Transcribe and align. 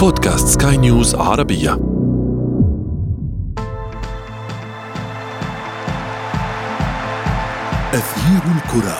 بودكاست 0.00 0.62
سكاي 0.62 0.76
نيوز 0.76 1.14
عربية. 1.14 1.72
أثير 7.94 8.42
الكرة. 8.56 8.98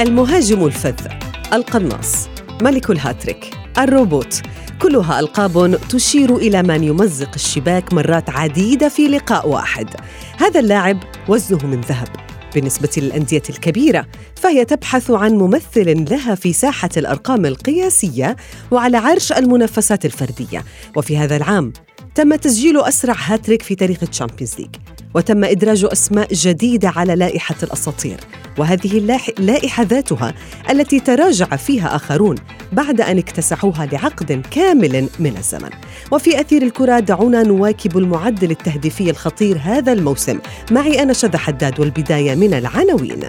المهاجم 0.00 0.64
الفذ. 0.64 1.15
القناص. 1.52 2.28
ملك 2.62 2.90
الهاتريك. 2.90 3.50
الروبوت. 3.78 4.42
كلها 4.82 5.20
ألقاب 5.20 5.78
تشير 5.88 6.36
إلى 6.36 6.62
من 6.62 6.84
يمزق 6.84 7.30
الشباك 7.34 7.92
مرات 7.92 8.30
عديدة 8.30 8.88
في 8.88 9.08
لقاء 9.08 9.48
واحد. 9.48 9.88
هذا 10.36 10.60
اللاعب 10.60 10.98
وزنه 11.28 11.66
من 11.66 11.80
ذهب. 11.80 12.08
بالنسبة 12.54 12.88
للأندية 12.96 13.42
الكبيرة 13.50 14.06
فهي 14.36 14.64
تبحث 14.64 15.10
عن 15.10 15.32
ممثل 15.32 16.04
لها 16.10 16.34
في 16.34 16.52
ساحة 16.52 16.90
الأرقام 16.96 17.46
القياسية 17.46 18.36
وعلى 18.70 18.96
عرش 18.96 19.32
المنافسات 19.32 20.04
الفردية. 20.04 20.64
وفي 20.96 21.18
هذا 21.18 21.36
العام 21.36 21.72
تم 22.14 22.34
تسجيل 22.34 22.80
أسرع 22.80 23.16
هاتريك 23.18 23.62
في 23.62 23.74
تاريخ 23.74 23.98
الشامبيونز 24.02 24.54
ليج. 24.58 24.76
وتم 25.16 25.44
إدراج 25.44 25.86
أسماء 25.92 26.28
جديدة 26.34 26.88
على 26.88 27.14
لائحة 27.14 27.54
الأساطير. 27.62 28.20
وهذه 28.58 29.22
اللائحة 29.38 29.82
ذاتها 29.82 30.34
التي 30.70 31.00
تراجع 31.00 31.46
فيها 31.46 31.96
آخرون 31.96 32.36
بعد 32.72 33.00
أن 33.00 33.18
اكتسحوها 33.18 33.86
لعقد 33.86 34.42
كامل 34.50 35.08
من 35.18 35.36
الزمن. 35.36 35.70
وفي 36.12 36.40
أثير 36.40 36.62
الكرة 36.62 36.98
دعونا 36.98 37.42
نواكب 37.42 37.98
المعدل 37.98 38.50
التهديفي 38.50 39.10
الخطير 39.10 39.58
هذا 39.62 39.92
الموسم. 39.92 40.38
معي 40.70 41.02
أنا 41.02 41.12
شذى 41.12 41.38
حداد 41.38 41.80
والبداية 41.80 42.34
من 42.34 42.54
العناوين. 42.54 43.20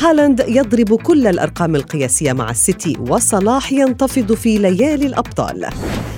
هالاند 0.00 0.44
يضرب 0.48 0.94
كل 0.94 1.26
الأرقام 1.26 1.76
القياسية 1.76 2.32
مع 2.32 2.50
السيتي 2.50 2.96
وصلاح 3.08 3.72
ينتفض 3.72 4.32
في 4.34 4.58
ليالي 4.58 5.06
الأبطال. 5.06 5.68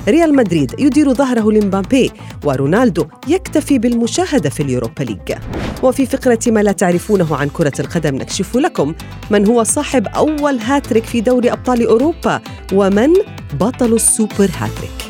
ريال 0.09 0.37
مدريد 0.37 0.75
يدير 0.79 1.15
ظهره 1.15 1.53
لمبابي 1.53 2.11
ورونالدو 2.45 3.07
يكتفي 3.29 3.79
بالمشاهدة 3.79 4.51
في 4.51 4.63
اليوروبا 5.01 5.33
ليج 5.33 5.39
وفي 5.83 6.07
فقرة 6.07 6.39
ما 6.47 6.63
لا 6.63 6.73
تعرفونه 6.73 7.37
عن 7.37 7.49
كرة 7.49 7.73
القدم 7.81 8.15
نكشف 8.15 8.57
لكم 8.57 8.95
من 9.31 9.47
هو 9.47 9.63
صاحب 9.63 10.07
أول 10.07 10.59
هاتريك 10.59 11.05
في 11.05 11.21
دوري 11.21 11.53
أبطال 11.53 11.87
أوروبا 11.87 12.41
ومن 12.73 13.13
بطل 13.61 13.93
ال 13.93 14.03
super 14.03 14.51
hat-trick. 14.59 15.02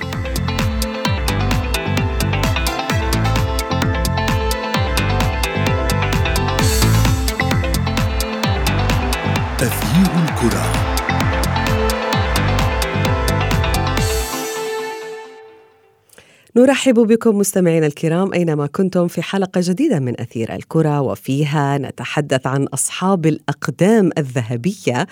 نرحب 16.56 16.94
بكم 16.94 17.38
مستمعينا 17.38 17.86
الكرام 17.86 18.32
أينما 18.32 18.66
كنتم 18.66 19.08
في 19.08 19.22
حلقة 19.22 19.60
جديدة 19.64 20.00
من 20.00 20.20
أثير 20.20 20.54
الكرة 20.54 21.00
وفيها 21.00 21.78
نتحدث 21.78 22.46
عن 22.46 22.64
أصحاب 22.64 23.26
الأقدام 23.26 24.10
الذهبية 24.18 25.06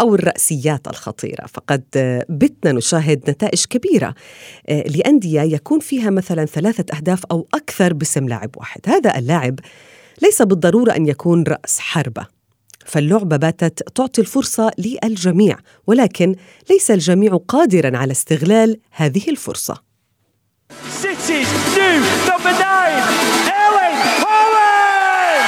أو 0.00 0.14
الرأسيات 0.14 0.88
الخطيرة. 0.88 1.46
فقد 1.46 1.82
بتنا 2.28 2.72
نشاهد 2.72 3.30
نتائج 3.30 3.64
كبيرة 3.64 4.14
آه، 4.68 4.82
لأندية 4.82 5.40
يكون 5.40 5.80
فيها 5.80 6.10
مثلا 6.10 6.44
ثلاثة 6.44 6.96
أهداف 6.96 7.24
أو 7.30 7.48
أكثر 7.54 7.92
باسم 7.92 8.28
لاعب 8.28 8.50
واحد. 8.56 8.80
هذا 8.86 9.18
اللاعب 9.18 9.60
ليس 10.22 10.42
بالضرورة 10.42 10.96
أن 10.96 11.06
يكون 11.06 11.42
رأس 11.42 11.78
حربة 11.78 12.26
فاللعبة 12.86 13.36
باتت 13.36 13.88
تعطي 13.94 14.20
الفرصة 14.20 14.70
للجميع 14.78 15.58
ولكن 15.86 16.34
ليس 16.70 16.90
الجميع 16.90 17.36
قادرا 17.36 17.96
على 17.96 18.12
استغلال 18.12 18.80
هذه 18.90 19.22
الفرصة. 19.28 19.91
City's 20.72 21.50
new 21.76 21.98
number 22.30 22.52
nine, 22.52 23.02
Erling 23.60 23.98
Haaland! 24.22 25.46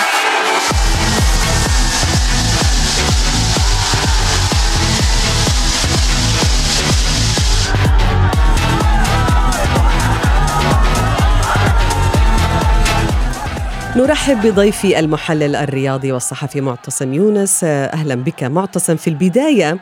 نرحب 13.97 14.47
بضيفي 14.47 14.99
المحلل 14.99 15.57
الرياضي 15.57 16.13
والصحفي 16.13 16.61
معتصم 16.61 17.13
يونس. 17.13 17.65
أهلا 17.65 18.15
بك 18.15 18.45
معتصم. 18.45 18.97
في 18.97 19.09
البداية 19.09 19.79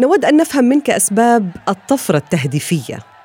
نود 0.00 0.24
أن 0.24 0.36
نفهم 0.36 0.64
منك 0.64 0.90
أسباب 0.90 1.50
الطفرة 1.68 2.16
التهديفية. 2.16 3.15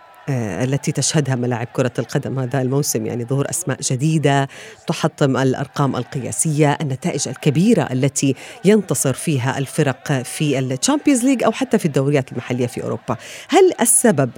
التي 0.64 0.92
تشهدها 0.92 1.36
ملاعب 1.36 1.68
كرة 1.74 1.92
القدم 2.00 2.40
هذا 2.40 2.62
الموسم 2.62 3.06
يعني 3.06 3.26
ظهور 3.26 3.50
أسماء 3.50 3.78
جديدة 3.82 4.48
تحطم 4.88 5.38
الأرقام 5.38 5.96
القياسية 5.96 6.78
النتائج 6.82 7.28
الكبيرة 7.28 7.84
التي 7.92 8.36
ينتصر 8.66 9.14
فيها 9.14 9.58
الفرق 9.58 10.22
في 10.22 10.60
الشامبيونز 10.60 11.24
ليج 11.24 11.44
أو 11.44 11.52
حتى 11.52 11.78
في 11.78 11.86
الدوريات 11.86 12.32
المحلية 12.32 12.68
في 12.68 12.84
أوروبا 12.84 13.18
هل 13.50 13.72
السبب 13.82 14.30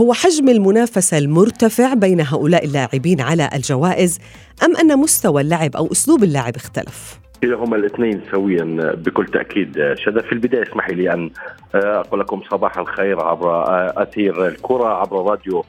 هو 0.00 0.12
حجم 0.12 0.48
المنافسة 0.48 1.18
المرتفع 1.18 1.94
بين 1.94 2.20
هؤلاء 2.20 2.64
اللاعبين 2.64 3.20
على 3.20 3.50
الجوائز 3.54 4.18
أم 4.62 4.76
أن 4.76 4.98
مستوى 4.98 5.42
اللعب 5.42 5.76
أو 5.76 5.92
أسلوب 5.92 6.24
اللعب 6.24 6.56
اختلف؟ 6.56 7.18
هما 7.44 7.76
الاثنين 7.76 8.22
سويا 8.30 8.94
بكل 8.94 9.26
تأكيد 9.26 9.94
شذا. 9.94 10.20
في 10.22 10.32
البداية 10.32 10.62
اسمحي 10.62 10.94
لي 10.94 11.12
أن 11.12 11.30
أقول 11.74 12.20
لكم 12.20 12.42
صباح 12.50 12.78
الخير 12.78 13.20
عبر 13.20 13.64
أثير 14.02 14.46
الكرة 14.48 14.86
عبر 14.86 15.30
راديو 15.30 15.64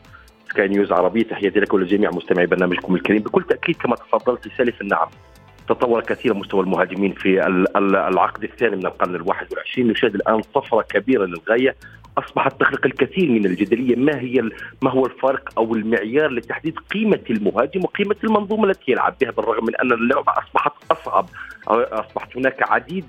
سكاي 0.49 0.67
نيوز 0.67 0.91
عربي 0.91 1.23
تحياتي 1.23 1.59
لكم 1.59 1.77
ولجميع 1.77 2.09
مستمعي 2.11 2.45
برنامجكم 2.45 2.95
الكريم. 2.95 3.21
بكل 3.21 3.43
تأكيد 3.43 3.75
كما 3.75 3.95
تفضلت 3.95 4.47
سالف 4.57 4.81
النعم 4.81 5.07
تطور 5.69 6.01
كثيرا 6.01 6.33
مستوى 6.35 6.61
المهاجمين 6.61 7.13
في 7.13 7.47
العقد 7.77 8.43
الثاني 8.43 8.75
من 8.75 8.85
القرن 8.85 9.15
الواحد 9.15 9.47
والعشرين. 9.51 9.87
نشاهد 9.87 10.15
الآن 10.15 10.41
طفرة 10.41 10.81
كبيرة 10.81 11.25
للغاية. 11.25 11.75
اصبحت 12.17 12.59
تخلق 12.61 12.85
الكثير 12.85 13.31
من 13.31 13.45
الجدلية 13.45 13.95
ما 13.95 14.19
هي 14.19 14.41
ما 14.81 14.91
هو 14.91 15.05
الفارق 15.05 15.49
أو 15.57 15.75
المعيار 15.75 16.31
لتحديد 16.31 16.79
قيمة 16.93 17.19
المهاجم 17.29 17.83
وقيمة 17.83 18.15
المنظومة 18.23 18.65
التي 18.65 18.91
يلعب 18.91 19.15
بها 19.21 19.31
بالرغم 19.31 19.65
من 19.65 19.75
أن 19.75 19.91
اللعبة 19.91 20.31
أصبحت 20.31 20.71
أصعب 20.91 21.25
أصبحت 21.67 22.37
هناك 22.37 22.71
عديد 22.71 23.05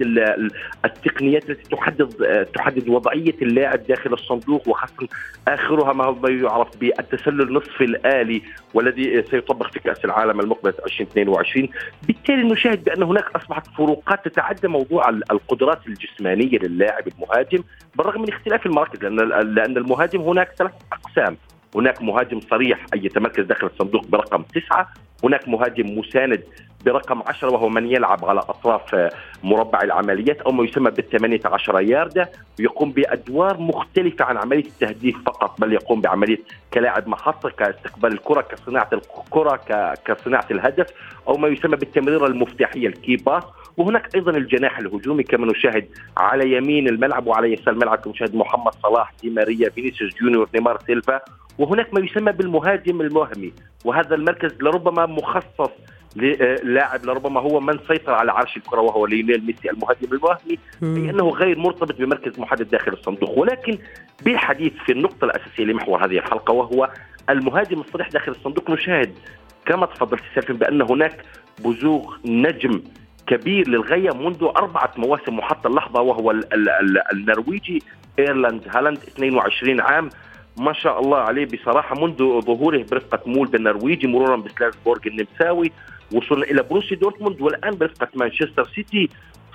التقنيات 0.84 1.50
التي 1.50 1.76
تحدد 1.76 2.46
تحدد 2.54 2.88
وضعية 2.88 3.34
اللاعب 3.42 3.86
داخل 3.86 4.12
الصندوق 4.12 4.68
وخاصة 4.68 5.08
آخرها 5.48 5.92
ما 5.92 6.04
هو 6.04 6.26
يعرف 6.26 6.76
بالتسلل 6.76 7.52
نصف 7.52 7.80
الآلي 7.82 8.42
والذي 8.74 9.22
سيطبق 9.22 9.72
في 9.72 9.78
كأس 9.80 10.04
العالم 10.04 10.40
المقبل 10.40 10.72
2022 10.86 11.68
بالتالي 12.06 12.42
نشاهد 12.42 12.84
بأن 12.84 13.02
هناك 13.02 13.24
أصبحت 13.36 13.66
فروقات 13.76 14.28
تتعدى 14.28 14.68
موضوع 14.68 15.08
القدرات 15.08 15.86
الجسمانية 15.86 16.58
للاعب 16.58 17.08
المهاجم 17.08 17.64
بالرغم 17.94 18.22
من 18.22 18.28
اختلاف 18.28 18.66
المراكز 18.66 19.04
لأن 19.04 19.16
لأن 19.54 19.76
المهاجم 19.76 20.20
هناك 20.20 20.48
ثلاث 20.58 20.72
أقسام. 20.92 21.36
هناك 21.74 22.02
مهاجم 22.02 22.40
صريح 22.40 22.86
أي 22.94 23.04
يتمركز 23.04 23.44
داخل 23.44 23.66
الصندوق 23.66 24.06
برقم 24.06 24.42
تسعة. 24.42 24.88
هناك 25.24 25.48
مهاجم 25.48 25.98
مساند 25.98 26.42
برقم 26.84 27.22
10 27.26 27.52
وهو 27.52 27.68
من 27.68 27.90
يلعب 27.90 28.24
على 28.24 28.40
أطراف 28.40 29.10
مربع 29.42 29.82
العمليات 29.82 30.40
أو 30.40 30.52
ما 30.52 30.64
يسمى 30.64 30.90
بال 30.90 31.08
18 31.08 31.80
ياردة. 31.80 32.30
ويقوم 32.60 32.92
بأدوار 32.92 33.60
مختلفة 33.60 34.24
عن 34.24 34.36
عملية 34.36 34.64
التهديف 34.64 35.16
فقط 35.26 35.60
بل 35.60 35.72
يقوم 35.72 36.00
بعملية 36.00 36.38
كلاعب 36.74 37.08
محطة 37.08 37.50
كاستقبال 37.50 38.12
الكرة 38.12 38.40
كصناعة 38.40 38.88
الكرة 38.92 39.60
كصناعة 40.04 40.46
الهدف 40.50 40.86
أو 41.28 41.36
ما 41.36 41.48
يسمى 41.48 41.76
بالتمريرة 41.76 42.26
المفتاحية 42.26 42.86
ال 42.86 42.94
key 42.94 43.16
pass 43.16 43.44
وهناك 43.76 44.14
أيضا 44.14 44.30
الجناح 44.30 44.78
الهجومي 44.78 45.22
كما 45.22 45.46
نشاهد 45.46 45.88
على 46.16 46.52
يمين 46.56 46.88
الملعب 46.88 47.26
وعلى 47.26 47.52
يسار 47.52 47.74
الملعب 47.74 48.08
نشاهد 48.08 48.34
محمد 48.34 48.72
صلاح 48.82 49.12
دي 49.22 49.30
ماريا 49.30 49.70
فينيسيوس 49.70 50.14
جونيور 50.22 50.48
نيمار 50.54 50.78
سيلفا. 50.86 51.20
وهناك 51.58 51.94
ما 51.94 52.00
يسمى 52.00 52.32
بالمهاجم 52.32 53.00
الوهمي 53.00 53.52
وهذا 53.84 54.14
المركز 54.14 54.50
لربما 54.60 55.06
مخصص 55.06 55.70
للاعب 56.16 57.06
لربما 57.06 57.40
هو 57.40 57.60
من 57.60 57.78
سيطر 57.88 58.12
على 58.14 58.32
عرش 58.32 58.56
الكرة 58.56 58.80
وهو 58.80 59.06
ليونيل 59.06 59.46
ميسي 59.46 59.70
المهاجم 59.70 60.12
الوهمي 60.12 60.58
لأنه 61.06 61.28
غير 61.28 61.58
مرتبط 61.58 61.98
بمركز 61.98 62.40
محدد 62.40 62.70
داخل 62.70 62.92
الصندوق. 62.92 63.38
ولكن 63.38 63.78
بالحديث 64.24 64.72
في 64.86 64.92
النقطة 64.92 65.24
الأساسية 65.24 65.64
لمحور 65.64 66.06
هذه 66.06 66.18
الحلقة 66.18 66.52
وهو 66.52 66.90
المهاجم 67.30 67.80
الصريح 67.80 68.08
داخل 68.08 68.32
الصندوق 68.32 68.70
نشاهد 68.70 69.14
كما 69.66 69.86
تفضلت 69.86 70.22
سالفين 70.34 70.56
بأن 70.56 70.82
هناك 70.82 71.24
بزوغ 71.64 72.16
نجم 72.24 72.82
كبير 73.26 73.68
للغاية 73.68 74.10
منذ 74.14 74.44
أربعة 74.56 74.92
مواسم 74.96 75.38
وحتى 75.38 75.68
اللحظة 75.68 76.00
وهو 76.00 76.30
ال 76.30 76.52
ال 76.54 76.68
ال 76.68 77.02
النرويجي 77.12 77.82
إيرلينغ 78.18 78.62
هالاند 78.76 78.98
22 78.98 79.80
عام. 79.80 80.10
ما 80.56 80.72
شاء 80.72 81.00
الله 81.00 81.18
عليه 81.18 81.46
بصراحة 81.46 82.00
منذ 82.00 82.40
ظهوره 82.40 82.84
برفقة 82.90 83.20
مولد 83.26 83.54
النرويجي 83.54 84.06
مرورا 84.06 84.36
بسالزبورغ 84.36 85.00
النمساوي 85.06 85.72
وصلنا 86.12 86.44
إلى 86.44 86.62
بروسيا 86.62 86.94
دورتموند 86.94 87.40
والآن 87.40 87.70
برفقة 87.70 88.08
مانشستر 88.14 88.68
سيتي 88.74 89.08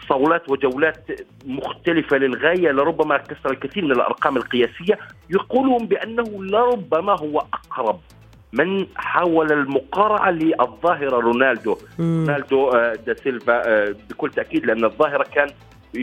صولات 0.09 0.49
وجولات 0.49 1.07
مختلفة 1.45 2.17
للغاية 2.17 2.71
لربما 2.71 3.17
كسر 3.17 3.51
الكثير 3.51 3.85
من 3.85 3.91
الأرقام 3.91 4.37
القياسية 4.37 4.99
يقولون 5.29 5.85
بأنه 5.85 6.43
لربما 6.43 7.19
هو 7.19 7.39
أقرب 7.53 7.99
من 8.53 8.87
حاول 8.95 9.51
المقارعة 9.51 10.31
للظاهرة 10.31 11.19
رونالدو 11.19 11.77
مم. 11.99 12.25
رونالدو 12.27 12.69
آه، 12.69 12.93
دا 13.07 13.13
سيلفا 13.13 13.67
آه، 13.67 13.95
بكل 14.09 14.29
تأكيد 14.29 14.65
لأن 14.65 14.85
الظاهرة 14.85 15.25
كان 15.33 15.47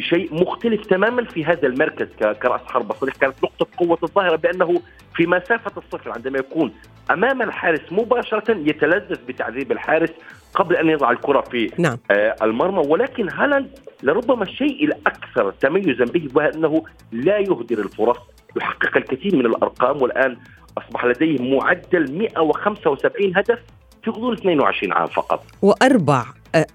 شيء 0.00 0.34
مختلف 0.34 0.86
تماما 0.86 1.24
في 1.24 1.44
هذا 1.44 1.66
المركز 1.66 2.06
ك- 2.20 2.32
كرأس 2.38 2.60
حربة. 2.66 2.94
صريح 2.94 3.14
كانت 3.14 3.34
نقطة 3.44 3.66
قوة 3.78 3.98
الظاهرة 4.02 4.36
بأنه 4.36 4.80
في 5.16 5.26
مسافة 5.26 5.72
الصفر 5.76 6.10
عندما 6.12 6.38
يكون 6.38 6.72
أمام 7.10 7.42
الحارس 7.42 7.80
مباشرة 7.90 8.50
يتلذذ 8.50 9.16
بتعذيب 9.28 9.72
الحارس 9.72 10.10
قبل 10.54 10.76
أن 10.76 10.88
يضع 10.88 11.10
الكرة 11.10 11.40
في 11.40 11.70
نعم. 11.78 11.98
آه، 12.10 12.36
المرمى. 12.42 12.78
ولكن 12.88 13.28
هالاند 13.30 13.78
لربما 14.02 14.42
الشيء 14.42 14.84
الأكثر 14.84 15.50
تميزا 15.50 16.04
به 16.04 16.28
هو 16.36 16.40
أنه 16.40 16.84
لا 17.12 17.38
يهدر 17.38 17.78
الفرص 17.78 18.16
يحقق 18.56 18.96
الكثير 18.96 19.36
من 19.36 19.46
الأرقام. 19.46 20.02
والآن 20.02 20.36
أصبح 20.78 21.04
لديه 21.04 21.54
معدل 21.56 22.18
175 22.18 23.32
هدف 23.36 23.58
في 24.04 24.10
غضون 24.10 24.32
22 24.32 24.92
عام 24.92 25.06
فقط. 25.06 25.44
وأربع 25.62 26.24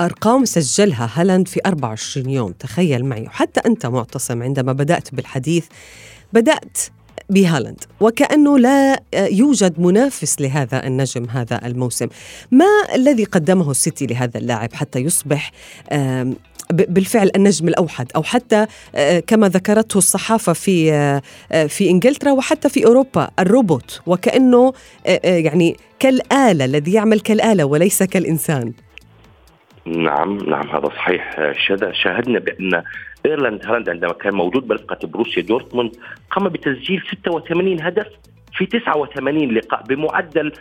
أرقام 0.02 0.46
سجلها 0.46 1.10
هالاند 1.14 1.48
في 1.48 1.60
24 1.66 2.30
يوم. 2.30 2.52
تخيل 2.52 3.06
معي. 3.06 3.24
وحتى 3.24 3.60
أنت 3.66 3.86
معتصم 3.86 4.44
عندما 4.44 4.74
بدأت 4.74 5.16
بالحديث 5.16 5.66
بدأت 6.34 6.78
بهالاند. 7.30 7.84
وكأنه 8.00 8.60
لا 8.60 9.02
يوجد 9.14 9.80
منافس 9.80 10.42
لهذا 10.42 10.88
النجم 10.88 11.30
هذا 11.30 11.66
الموسم. 11.66 12.08
ما 12.52 12.66
الذي 12.96 13.24
قدمه 13.24 13.72
السيتي 13.72 14.06
لهذا 14.06 14.38
اللاعب 14.38 14.74
حتى 14.74 15.00
يصبح 15.00 15.52
بالفعل 16.72 17.32
النجم 17.36 17.68
الأوحد؟ 17.68 18.12
أو 18.16 18.24
حتى 18.24 18.66
آه، 18.96 19.20
كما 19.20 19.50
ذكرته 19.50 19.98
الصحافة 19.98 20.54
في 20.54 20.94
آه، 20.94 21.22
آه، 21.52 21.66
في 21.66 21.90
إنجلترا 21.90 22.32
وحتى 22.32 22.70
في 22.70 22.86
أوروبا 22.86 23.30
الروبوت. 23.40 24.02
وكأنه 24.08 24.74
آه، 25.08 25.20
يعني 25.24 25.78
كالآلة 26.00 26.66
الذي 26.66 26.94
يعمل 26.94 27.20
كالآلة 27.20 27.66
وليس 27.66 28.04
كالإنسان. 28.04 28.74
نعم 29.86 30.38
نعم 30.38 30.70
هذا 30.70 30.90
صحيح. 30.90 31.54
شذا 31.68 31.92
شاهدنا 31.92 32.40
بأن 32.40 32.84
إيرلينغ 33.26 33.66
هالاند 33.66 33.90
عندما 33.90 34.14
كان 34.14 34.36
موجود 34.36 34.68
برفقة 34.68 35.08
بروسيا 35.08 35.44
دورتموند 35.44 35.92
قام 36.32 36.50
بتسجيل 36.50 37.04
86 37.24 37.82
هدف 37.82 38.08
في 38.54 38.66
89 38.66 39.52
لقاء 39.52 39.84
بمعدل 39.84 40.52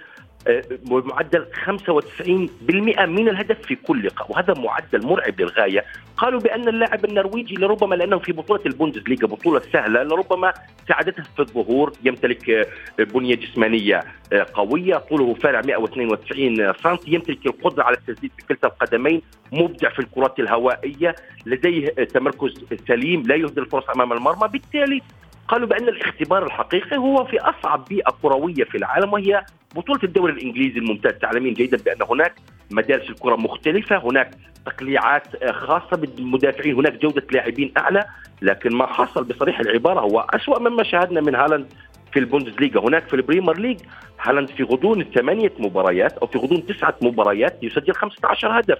بمعدل 0.87 1.47
95% 1.67 3.01
من 3.07 3.29
الهدف 3.29 3.59
في 3.67 3.75
كل 3.75 4.07
لقاء 4.07 4.33
وهذا 4.33 4.55
معدل 4.55 5.07
مرعب 5.07 5.41
للغاية. 5.41 5.85
قالوا 6.17 6.41
بأن 6.41 6.69
اللاعب 6.69 7.05
النرويجي 7.05 7.55
لربما 7.55 7.95
لأنه 7.95 8.19
في 8.19 8.33
بطولة 8.33 8.61
البوندسليغا 8.67 9.27
بطولة 9.27 9.63
سهلة 9.73 10.03
لربما 10.03 10.53
ساعدته 10.89 11.23
في 11.23 11.41
الظهور 11.43 11.93
يمتلك 12.05 12.51
آه، 12.51 12.67
بنية 12.99 13.35
جسمانية 13.35 14.03
آه، 14.33 14.47
قوية 14.55 14.97
طوله 14.97 15.35
فارع 15.35 15.61
192 15.61 16.73
سم 16.83 16.97
يمتلك 17.07 17.47
القدرة 17.47 17.83
على 17.83 17.97
التسديد 17.97 18.31
بكلتا 18.39 18.67
القدمين 18.67 19.23
مبدع 19.53 19.89
في 19.89 19.99
الكرات 19.99 20.41
الهوائية 20.41 21.17
لديه 21.47 21.95
آه، 21.99 22.05
تمركز 22.05 22.65
سليم 22.89 23.23
لا 23.23 23.35
يهدر 23.35 23.63
الفرص 23.63 23.91
أمام 23.91 24.13
المرمى 24.13 24.49
بالتالي 24.49 25.03
قالوا 25.51 25.69
بأن 25.69 25.89
الاختبار 25.89 26.47
الحقيقي 26.47 26.97
هو 26.97 27.25
في 27.25 27.41
أصعب 27.41 27.85
بيئة 27.85 28.11
كروية 28.23 28.65
في 28.65 28.77
العالم 28.77 29.13
وهي 29.13 29.45
بطولة 29.77 30.01
الدوري 30.05 30.33
الإنجليزي 30.33 30.79
الممتاز. 30.79 31.13
تعلمين 31.13 31.55
جيدا 31.55 31.77
بأن 31.77 32.03
هناك 32.11 32.35
مدارس 32.71 33.11
الكرة 33.11 33.37
مختلفة 33.37 33.97
هناك 33.97 34.31
تقليعات 34.67 35.45
خاصة 35.53 35.97
بالمدافعين 35.97 36.75
هناك 36.75 36.93
جودة 36.93 37.23
لاعبين 37.33 37.73
أعلى 37.79 38.05
لكن 38.43 38.75
ما 38.75 38.87
حصل 38.87 39.25
بصريح 39.25 39.61
العبارة 39.61 40.01
هو 40.01 40.27
أسوأ 40.35 40.59
مما 40.59 40.83
شاهدنا 40.83 41.21
من 41.21 41.35
هالاند 41.35 41.67
في 42.13 42.19
البوندسليغا. 42.19 42.81
هناك 42.89 43.09
في 43.09 43.17
البريمير 43.17 43.59
ليج 43.59 43.79
هالاند 44.21 44.49
في 44.49 44.63
غضون 44.63 45.05
ثمانية 45.05 45.53
مباريات 45.59 46.19
أو 46.19 46.27
في 46.27 46.39
غضون 46.39 46.67
تسعة 46.67 46.95
مباريات 47.03 47.63
يسجل 47.63 47.95
15 47.95 48.61
هدف. 48.61 48.79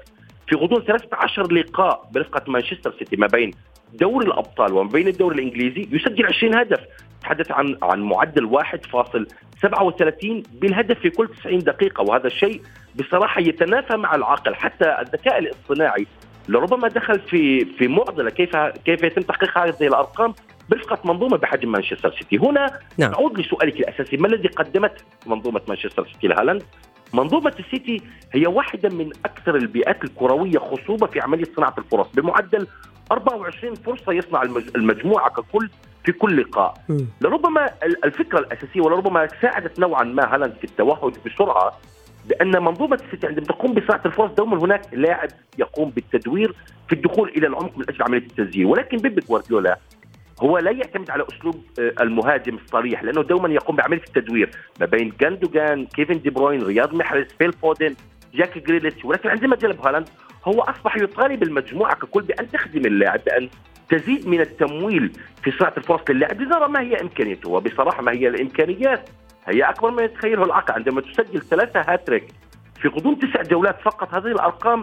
في 0.51 0.57
غضون 0.57 0.83
13 0.83 1.53
لقاء 1.53 2.11
برفقة 2.13 2.53
مانشستر 2.53 2.95
سيتي 2.99 3.17
ما 3.17 3.27
بين 3.27 3.51
دوري 3.93 4.27
الأبطال 4.27 4.73
وما 4.73 4.91
بين 4.91 5.09
الدوري 5.09 5.35
الإنجليزي 5.35 5.89
يسجل 5.93 6.27
20 6.27 6.55
هدف. 6.55 6.81
تحدث 7.23 7.51
عن 7.53 7.77
عن 7.83 8.01
معدل 8.01 8.47
1.37 8.47 10.43
بالهدف 10.53 10.99
في 10.99 11.11
كل 11.11 11.29
90 11.29 11.59
دقيقة 11.59 12.03
وهذا 12.03 12.27
الشيء 12.27 12.63
بصراحة 12.95 13.41
يتنافى 13.41 13.97
مع 13.97 14.15
العقل. 14.15 14.55
حتى 14.55 14.97
الذكاء 15.01 15.39
الاصطناعي 15.39 16.07
لربما 16.49 16.89
دخل 16.89 17.21
في 17.21 17.65
في 17.65 17.89
معضلة 17.89 18.31
كيف 18.31 18.57
كيف 18.57 19.03
يتم 19.03 19.23
تحقيق 19.23 19.59
هذه 19.59 19.87
الأرقام 19.87 20.35
برفقة 20.69 20.99
منظومة 21.05 21.37
بحجم 21.37 21.73
مانشستر 21.73 22.15
سيتي. 22.19 22.39
هنا 22.39 22.81
نعم. 22.99 23.11
نعود 23.11 23.41
لسؤالك 23.41 23.81
الأساسي. 23.81 24.17
ما 24.17 24.27
الذي 24.27 24.49
قدمته 24.49 25.05
منظومة 25.27 25.61
مانشستر 25.69 26.07
سيتي 26.13 26.27
لهالاند؟ 26.27 26.63
منظومة 27.15 27.55
السيتي 27.59 28.03
هي 28.33 28.47
واحدة 28.47 28.89
من 28.89 29.11
أكثر 29.25 29.57
البيئات 29.57 30.05
الكروية 30.05 30.59
خصوبة 30.59 31.07
في 31.07 31.21
عملية 31.21 31.45
صناعة 31.57 31.75
الفرص. 31.79 32.07
بمعدل 32.15 32.67
24 33.13 33.75
فرصة 33.75 34.13
يصنع 34.13 34.43
المج- 34.43 34.71
المجموعة 34.77 35.31
ككل 35.31 35.69
في 36.05 36.13
كل 36.13 36.41
لقاء. 36.41 36.75
لربما 37.21 37.67
ال- 37.83 38.05
الفكرة 38.05 38.39
الأساسية 38.39 38.81
ولربما 38.81 39.29
ساعدت 39.43 39.81
نوعا 39.81 40.05
ما 40.05 40.35
هالاند 40.35 40.53
في 40.55 40.65
التوهج 40.65 41.13
بسرعة 41.27 41.73
بأن 42.29 42.63
منظومة 42.65 43.01
السيتي 43.07 43.27
عندما 43.27 43.47
تقوم 43.47 43.75
بصناعة 43.75 44.01
الفرص 44.07 44.31
دوما 44.31 44.59
هناك 44.65 44.83
لاعب 44.93 45.29
يقوم 45.59 45.91
بالتدوير 45.91 46.55
في 46.89 46.95
الدخول 46.95 47.29
إلى 47.29 47.47
العمق 47.47 47.79
من 47.79 47.85
أجل 47.89 48.03
عملية 48.03 48.27
التسجيل. 48.27 48.67
ولكن 48.67 48.97
بيب 48.97 49.19
جوارديولا 49.21 49.79
هو 50.41 50.59
لا 50.59 50.71
يعتمد 50.71 51.11
على 51.11 51.25
أسلوب 51.33 51.65
آه، 51.81 51.93
المهاجم 52.01 52.55
الصريح 52.55 53.03
لأنه 53.03 53.23
دوما 53.23 53.49
يقوم 53.49 53.77
بعملية 53.77 54.03
التدوير 54.03 54.51
ما 54.81 54.87
بين 54.87 55.13
جوندوجان 55.21 55.87
كيفن 55.87 56.21
دي 56.21 56.31
بروين 56.31 56.63
رياض 56.63 56.95
محرز 56.95 57.27
فيل 57.39 57.53
فودن 57.53 57.95
جاك 58.35 58.59
جريليش 58.59 59.05
ولكن 59.05 59.29
عندما 59.29 59.57
جلب 59.57 59.87
هالاند 59.87 60.09
هو 60.45 60.61
أصبح 60.61 60.97
يطالب 60.97 61.43
المجموعه 61.43 61.95
ككل 61.95 62.23
بأن 62.23 62.51
تخدم 62.51 62.87
اللاعب 62.87 63.21
بأن 63.27 63.49
تزيد 63.89 64.29
من 64.29 64.41
التمويل 64.41 65.13
في 65.45 65.51
صناعة 65.51 65.75
الفرص 65.77 66.01
للاعب 66.11 66.41
لنرى 66.41 66.69
ما 66.69 66.81
هي 66.81 67.01
إمكانيته. 67.01 67.51
وبصراحة 67.51 68.03
ما 68.03 68.13
هي 68.13 68.29
الإمكانيات؟ 68.29 69.09
هي 69.47 69.63
أكبر 69.63 69.91
ما 69.91 70.03
يتخيله 70.03 70.45
العقل 70.45 70.75
عندما 70.75 71.01
تسجل 71.01 71.41
ثلاثة 71.41 71.81
هاتريك 71.81 72.25
في 72.83 72.89
غضون 72.89 73.19
تسع 73.19 73.43
جولات 73.43 73.81
فقط 73.81 74.15
هذه 74.15 74.27
الأرقام 74.27 74.83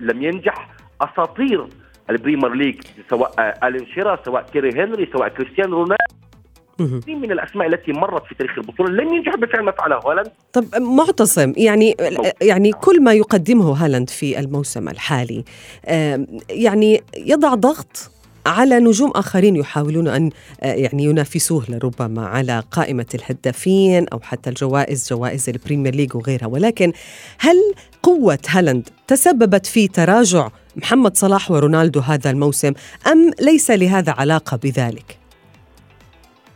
لم 0.00 0.22
ينجح 0.22 0.68
أساطير 1.00 1.66
البريمير 2.10 2.54
ليج 2.54 2.74
سواء 3.10 3.32
آه، 3.38 3.68
ألان 3.68 3.86
شيرر 3.94 4.20
سواء 4.24 4.46
تيري 4.52 4.82
هنري 4.82 5.08
سواء 5.12 5.28
كريستيانو 5.28 5.76
رونالدو. 5.76 7.00
كثير 7.00 7.16
من 7.16 7.32
الأسماء 7.32 7.68
التي 7.68 7.92
مرت 7.92 8.24
في 8.26 8.34
تاريخ 8.34 8.58
البطولة. 8.58 8.90
لم 8.90 9.14
ينجح 9.14 9.36
بفعل 9.36 9.64
ما 9.64 9.72
فعله 9.72 9.96
هالاند. 9.96 10.30
طب 10.52 10.64
معتصم 10.76 11.52
يعني 11.56 11.96
يعني 12.42 12.72
كل 12.72 13.02
ما 13.02 13.12
يقدمه 13.12 13.72
هالاند 13.84 14.10
في 14.10 14.38
الموسم 14.40 14.88
الحالي 14.88 15.44
آم، 15.88 16.26
يعني 16.50 17.02
يضع 17.16 17.54
ضغط 17.54 18.10
على 18.46 18.78
نجوم 18.80 19.10
آخرين 19.10 19.56
يحاولون 19.56 20.08
أن 20.08 20.30
آه، 20.62 20.72
يعني 20.74 21.04
ينافسوه 21.04 21.64
لربما 21.68 22.26
على 22.26 22.62
قائمة 22.70 23.06
الهدافين 23.14 24.08
أو 24.08 24.20
حتى 24.20 24.50
الجوائز 24.50 25.08
جوائز 25.10 25.48
البريمير 25.48 25.94
ليج 25.94 26.16
وغيرها. 26.16 26.46
ولكن 26.46 26.92
هل 27.38 27.56
قوة 28.02 28.38
هالاند 28.48 28.88
تسببت 29.06 29.66
في 29.66 29.88
تراجع 29.88 30.48
محمد 30.76 31.16
صلاح 31.16 31.50
ورونالدو 31.50 32.00
هذا 32.00 32.30
الموسم 32.30 32.72
أم 33.12 33.30
ليس 33.40 33.70
لهذا 33.70 34.14
علاقة 34.18 34.56
بذلك؟ 34.62 35.18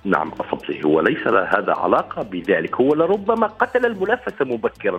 نعم 0.04 0.28
أصبتي 0.32 0.84
هو 0.84 1.00
ليس 1.00 1.26
هذا 1.26 1.72
علاقة 1.76 2.22
بذلك. 2.22 2.74
هو 2.80 2.94
لربما 2.94 3.46
قتل 3.46 3.86
المنافسة 3.86 4.44
مبكرا. 4.44 4.98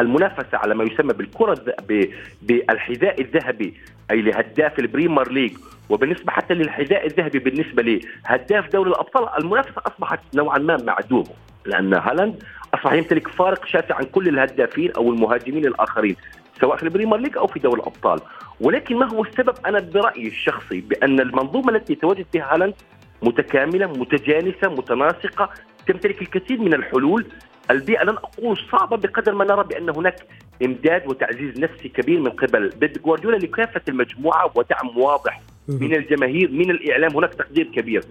المنافسة 0.00 0.58
على 0.58 0.74
ما 0.74 0.84
يسمى 0.84 1.12
بالكرة 1.12 1.52
الذ- 1.52 1.82
ب- 1.88 2.08
بالحذاء 2.42 3.20
الذهبي 3.20 3.74
أي 4.10 4.22
لهداف 4.22 4.78
البريمير 4.78 5.32
ليج. 5.32 5.52
وبالنسبة 5.88 6.32
حتى 6.32 6.54
للحذاء 6.54 7.06
الذهبي 7.06 7.38
بالنسبة 7.38 7.82
لهداف 7.82 8.68
دوري 8.72 8.90
الأبطال 8.90 9.28
المنافسة 9.44 9.82
أصبحت 9.86 10.20
نوعا 10.34 10.58
ما 10.58 10.76
معدومة. 10.76 11.30
لأن 11.64 11.94
هالاند 11.94 12.42
اصبح 12.74 12.92
يمتلك 12.92 13.28
فارق 13.28 13.66
شاسع 13.66 13.94
عن 13.94 14.04
كل 14.04 14.28
الهدافين 14.28 14.92
أو 14.96 15.12
المهاجمين 15.12 15.66
الآخرين 15.66 16.16
سواء 16.60 16.76
في 16.76 16.82
البريمير 16.82 17.16
ليج 17.16 17.36
أو 17.36 17.46
في 17.46 17.60
دوري 17.60 17.80
الأبطال. 17.80 18.20
ولكن 18.60 18.96
ما 18.96 19.06
هو 19.12 19.24
السبب؟ 19.24 19.54
أنا 19.66 19.80
برأيي 19.80 20.26
الشخصي 20.26 20.80
بأن 20.80 21.20
المنظومة 21.20 21.76
التي 21.76 21.92
يتواجد 21.92 22.26
فيها 22.32 22.54
هالاند 22.54 22.74
متكاملة 23.22 23.86
متجانسة 23.86 24.68
متناسقة 24.68 25.50
تمتلك 25.86 26.22
الكثير 26.22 26.60
من 26.60 26.74
الحلول. 26.74 27.26
البيئة 27.70 28.02
لن 28.02 28.16
أقول 28.16 28.58
صعبة 28.72 28.96
بقدر 28.96 29.34
ما 29.34 29.44
نرى 29.44 29.64
بأن 29.64 29.90
هناك 29.90 30.16
إمداد 30.64 31.06
وتعزيز 31.06 31.60
نفسي 31.60 31.88
كبير 31.88 32.20
من 32.20 32.30
قبل. 32.30 32.68
بيب 32.68 32.92
جوارديولا 32.92 33.36
لكافة 33.36 33.80
المجموعة 33.88 34.52
ودعم 34.54 34.98
واضح 34.98 35.40
من 35.68 35.94
الجماهير 35.94 36.50
من 36.50 36.70
الإعلام. 36.70 37.16
هناك 37.16 37.34
تقدير 37.34 37.66
كبير. 37.76 38.02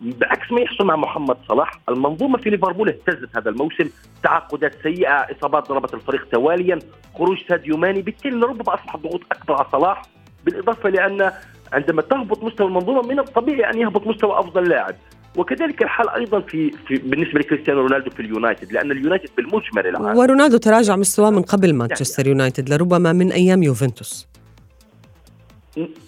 بعكس 0.00 0.52
ما 0.52 0.60
يحصل 0.60 0.86
مع 0.86 0.96
محمد 0.96 1.36
صلاح 1.48 1.80
المنظومة 1.88 2.38
في 2.38 2.50
ليفربول 2.50 2.88
اهتزت 2.88 3.36
هذا 3.36 3.50
الموسم 3.50 3.90
تعاقدات 4.22 4.74
سيئة 4.82 5.26
إصابات 5.38 5.68
ضربت 5.68 5.94
الفريق 5.94 6.28
تواليا 6.32 6.78
خروج 7.14 7.38
ساديو 7.48 7.76
ماني 7.76 8.02
بالتالي 8.02 8.36
لربما 8.36 8.74
أصبح 8.74 8.94
الضغوط 8.94 9.20
أكبر 9.32 9.54
على 9.54 9.66
صلاح 9.72 10.02
بالإضافة 10.44 10.88
لأن 10.88 11.32
عندما 11.72 12.02
تهبط 12.02 12.44
مستوى 12.44 12.66
المنظومة 12.66 13.02
من 13.02 13.18
الطبيعي 13.18 13.70
أن 13.70 13.78
يهبط 13.78 14.06
مستوى 14.06 14.38
أفضل 14.38 14.68
لاعب. 14.68 14.94
وكذلك 15.36 15.82
الحال 15.82 16.10
أيضا 16.10 16.40
في, 16.40 16.70
في 16.70 16.96
بالنسبة 16.96 17.40
لكريستيانو 17.40 17.80
رونالدو 17.80 18.10
في 18.10 18.20
اليونايتد 18.20 18.72
لأن 18.72 18.90
اليونايتد 18.90 19.30
بالمجمل 19.36 19.86
العام 19.86 20.16
ورونالدو 20.16 20.56
تراجع 20.56 20.96
مستواه 20.96 21.30
من 21.30 21.42
قبل 21.42 21.74
مانشستر 21.74 22.26
يونايتد 22.26 22.70
لربما 22.70 23.12
من 23.12 23.32
أيام 23.32 23.62
يوفنتوس. 23.62 24.28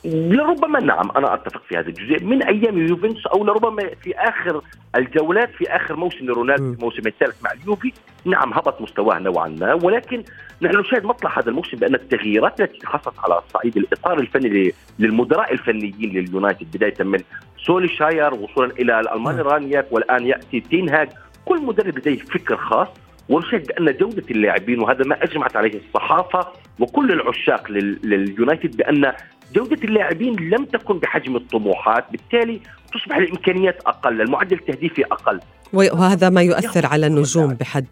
لربما 0.04 0.80
نعم 0.80 1.10
أنا 1.16 1.34
أتفق 1.34 1.62
في 1.68 1.76
هذا 1.76 1.88
الجزء 1.88 2.24
من 2.24 2.42
أيام 2.42 2.78
يوفنتوس 2.78 3.26
أو 3.26 3.44
لربما 3.44 3.90
في 4.02 4.14
آخر 4.14 4.62
الجولات 4.96 5.50
في 5.50 5.76
آخر 5.76 5.96
موسم 5.96 6.24
لرونالدو 6.24 6.72
الموسم 6.72 7.02
الثالث 7.06 7.42
مع 7.44 7.52
اليوفي 7.52 7.92
نعم 8.24 8.52
هبط 8.52 8.80
مستواه 8.80 9.18
نوعا 9.18 9.48
ما. 9.48 9.74
ولكن 9.74 10.24
نحن 10.62 10.76
نشاهد 10.76 11.04
مطلع 11.04 11.38
هذا 11.38 11.48
الموسم 11.50 11.76
بأن 11.76 11.94
التغييرات 11.94 12.60
التي 12.60 12.86
حصلت 12.86 13.14
على 13.18 13.40
صعيد 13.54 13.76
الإطار 13.76 14.18
الفني 14.18 14.72
للمدراء 14.98 15.52
الفنيين 15.52 16.10
لليونايتد 16.10 16.76
بداية 16.76 17.04
من 17.04 17.18
سولي 17.66 17.88
شاير 17.88 18.34
وصولا 18.34 18.70
إلى 18.70 19.00
الألماني 19.00 19.42
رانياك 19.42 19.86
والآن 19.90 20.26
يأتي 20.26 20.60
تينهاج 20.60 21.08
كل 21.44 21.62
مدرب 21.62 21.98
لديه 21.98 22.18
فكر 22.18 22.56
خاص 22.56 22.88
ونشاهد 23.28 23.66
بأن 23.66 23.96
جودة 23.96 24.24
اللاعبين 24.30 24.80
وهذا 24.80 25.04
ما 25.04 25.24
أجمعت 25.24 25.56
عليه 25.56 25.80
الصحافة 25.86 26.46
وكل 26.80 27.12
العشاق 27.12 27.70
لليونايتد 27.70 28.76
بأن 28.76 29.12
جودة 29.54 29.84
اللاعبين 29.84 30.36
لم 30.36 30.64
تكن 30.64 30.98
بحجم 30.98 31.36
الطموحات 31.36 32.04
بالتالي 32.12 32.60
تصبح 32.92 33.16
الإمكانيات 33.16 33.78
أقل 33.86 34.20
المعدل 34.20 34.56
التهديفي 34.56 35.04
أقل. 35.04 35.40
وهذا 35.72 36.28
ما 36.28 36.42
يؤثر 36.42 36.86
على 36.86 37.06
النجوم 37.06 37.54
بحد 37.54 37.86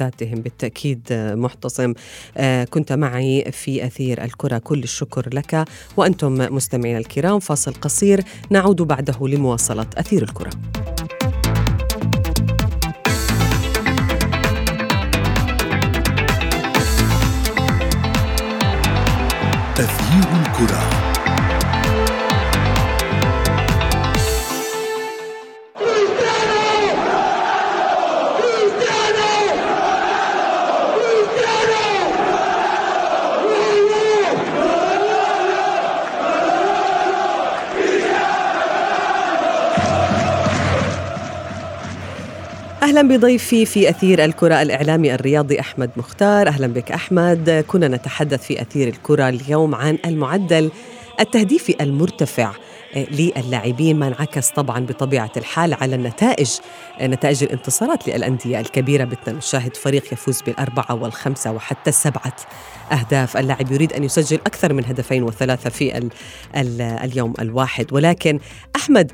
ذاتهم 0.00 0.40
بالتأكيد 0.40 1.00
محتصم 1.12 1.94
آه، 2.36 2.64
كنت 2.64 2.92
معي 2.92 3.44
في 3.52 3.84
أثير 3.84 4.24
الكرة 4.24 4.58
كل 4.58 4.78
الشكر 4.78 5.28
لك. 5.32 5.64
وأنتم 5.96 6.54
مستمعينا 6.54 6.98
الكرام 6.98 7.38
فاصل 7.38 7.72
قصير 7.72 8.20
نعود 8.50 8.82
بعده 8.82 9.28
لمواصلة 9.28 9.86
أثير 9.96 10.22
الكرة. 10.22 10.50
أهلا 42.98 43.16
بضيفي 43.16 43.66
في 43.66 43.90
أثير 43.90 44.24
الكرة 44.24 44.62
الإعلامي 44.62 45.14
الرياضي 45.14 45.60
أحمد 45.60 45.90
مختار. 45.96 46.48
أهلا 46.48 46.66
بك 46.66 46.92
أحمد. 46.92 47.64
كنا 47.68 47.88
نتحدث 47.88 48.42
في 48.42 48.62
أثير 48.62 48.88
الكرة 48.88 49.28
اليوم 49.28 49.74
عن 49.74 49.98
المعدل 50.06 50.70
التهديفي 51.20 51.76
المرتفع 51.80 52.52
للاعبين. 52.96 53.98
ما 53.98 54.06
انعكس 54.08 54.50
طبعا 54.50 54.80
بطبيعة 54.80 55.30
الحال 55.36 55.74
على 55.74 55.94
النتائج 55.94 56.50
نتائج 57.02 57.42
الانتصارات 57.42 58.08
للأندية 58.08 58.60
الكبيرة. 58.60 59.04
بدنا 59.04 59.38
نشاهد 59.38 59.76
فريق 59.76 60.12
يفوز 60.12 60.42
بالأربعة 60.42 60.94
والخمسة 60.94 61.52
وحتى 61.52 61.90
السبعه 61.90 62.36
أهداف. 62.92 63.36
اللاعب 63.36 63.72
يريد 63.72 63.92
أن 63.92 64.04
يسجل 64.04 64.36
أكثر 64.36 64.72
من 64.72 64.84
هدفين 64.84 65.22
وثلاثة 65.22 65.70
في 65.70 65.98
ال 65.98 66.08
ال 66.56 66.80
اليوم 66.80 67.34
الواحد. 67.40 67.92
ولكن 67.92 68.40
أحمد 68.76 69.12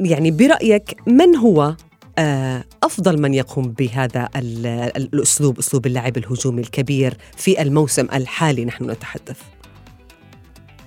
يعني 0.00 0.30
برأيك 0.30 0.96
من 1.06 1.36
هو 1.36 1.74
آه، 2.18 2.64
أفضل 2.82 3.22
من 3.22 3.34
يقوم 3.34 3.74
بهذا 3.78 4.28
الأسلوب 4.96 5.58
أسلوب 5.58 5.86
اللعب 5.86 6.16
الهجومي 6.16 6.60
الكبير 6.60 7.14
في 7.36 7.62
الموسم 7.62 8.08
الحالي 8.14 8.64
نحن 8.64 8.90
نتحدث. 8.90 9.42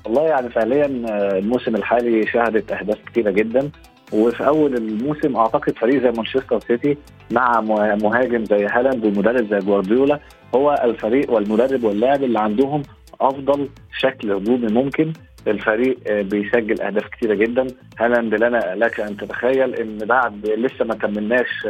والله 0.06 0.24
يعني 0.24 0.50
فعليا 0.50 0.86
آه، 1.10 1.38
الموسم 1.38 1.76
الحالي 1.76 2.28
شهدت 2.28 2.72
أهداف 2.72 2.98
كثيره 3.12 3.32
جدا 3.32 3.70
وفي 4.14 4.48
أول 4.48 4.76
الموسم 4.76 5.36
أعتقد 5.36 5.74
فريق 5.78 6.04
زي 6.04 6.12
مانشستر 6.12 6.60
سيتي 6.68 6.98
مع 7.32 7.62
مهاجم 7.96 8.46
زي 8.46 8.66
هالاند 8.66 9.06
ومدرب 9.06 9.50
زي 9.50 9.60
جوارديولا 9.60 10.20
هو 10.56 10.82
الفريق 10.84 11.32
والمدرب 11.32 11.84
واللاعب 11.84 12.24
اللي 12.24 12.40
عندهم 12.40 12.84
أفضل 13.22 13.70
شكل 14.00 14.32
هجومي 14.32 14.68
ممكن. 14.68 15.14
الفريق 15.48 15.98
بيسجل 16.22 16.82
أهداف 16.82 17.08
كثيره 17.08 17.34
جدا. 17.34 17.68
هالاند 18.00 18.36
لنا 18.36 18.74
لك 18.76 19.00
أن 19.00 19.18
تتخيل 19.18 19.76
إن 19.76 19.98
بعد 19.98 20.48
لسه 20.48 20.86
ما 20.86 20.96
كملناش 20.96 21.68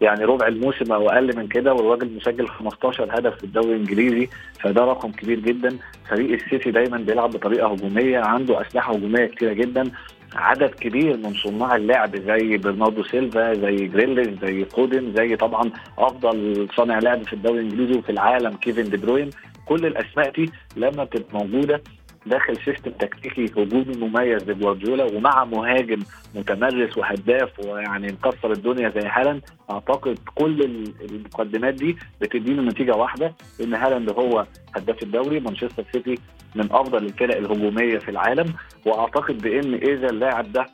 يعني 0.00 0.24
ربع 0.24 0.46
الموسم 0.46 0.92
أو 0.92 1.08
أقل 1.08 1.36
من 1.36 1.48
كده 1.48 1.74
والراجل 1.74 2.16
مسجل 2.16 2.48
15 2.48 3.18
هدف 3.18 3.36
في 3.38 3.44
الدوري 3.44 3.68
الإنجليزي 3.72 4.28
فده 4.60 4.84
رقم 4.84 5.10
كبير 5.12 5.40
جدا. 5.40 5.76
فريق 6.10 6.32
السيتي 6.42 6.70
دايما 6.70 6.96
بيلعب 6.96 7.30
بطريقة 7.30 7.72
هجومية 7.72 8.18
عنده 8.18 8.60
أسلحة 8.60 8.94
هجومية 8.94 9.26
كثيره 9.26 9.52
جدا. 9.52 9.90
عدد 10.34 10.70
كبير 10.70 11.16
من 11.16 11.34
صناع 11.34 11.76
اللعب 11.76 12.16
زي 12.16 12.56
برناردو 12.56 13.02
سيلفا 13.02 13.54
زي 13.54 13.76
جريليش 13.76 14.28
زي 14.42 14.64
فودن 14.64 15.12
زي 15.16 15.36
طبعا 15.36 15.70
أفضل 15.98 16.68
صانع 16.76 16.98
لعب 16.98 17.22
في 17.22 17.32
الدوري 17.32 17.60
الإنجليزي 17.60 17.98
وفي 17.98 18.10
العالم 18.12 18.56
كيفن 18.56 18.90
دي 18.90 18.96
بروين. 18.96 19.30
كل 19.66 19.86
الأسماء 19.86 20.30
دي 20.30 20.50
لما 20.76 21.04
بتبقى 21.04 21.44
موجودة 21.46 21.82
داخل 22.26 22.56
system 22.64 22.90
تكتيكي 22.90 23.44
هجومي 23.44 23.96
مميز 23.96 24.50
لجوارديولا 24.50 25.04
ومع 25.04 25.44
مهاجم 25.44 25.98
متمرس 26.34 26.98
وهداف 26.98 27.58
ويعني 27.66 28.06
مكسر 28.22 28.52
الدنيا 28.52 28.88
زي 28.88 29.08
هالاند 29.08 29.42
أعتقد 29.70 30.18
كل 30.34 30.84
المقدمات 31.10 31.74
دي 31.74 31.96
بتدينا 32.20 32.62
نتيجة 32.62 32.92
واحدة 32.96 33.34
إن 33.60 33.74
هالاند 33.74 34.10
هو 34.10 34.46
هداف 34.76 35.02
الدوري 35.02 35.40
مانشستر 35.40 35.84
سيتي 35.92 36.14
من 36.54 36.72
أفضل 36.72 37.04
الفرق 37.04 37.36
الهجومية 37.36 37.98
في 37.98 38.08
العالم 38.10 38.54
وأعتقد 38.86 39.38
بإن 39.42 39.74
إذا 39.74 40.06
اللاعب 40.10 40.52
ده 40.52 40.66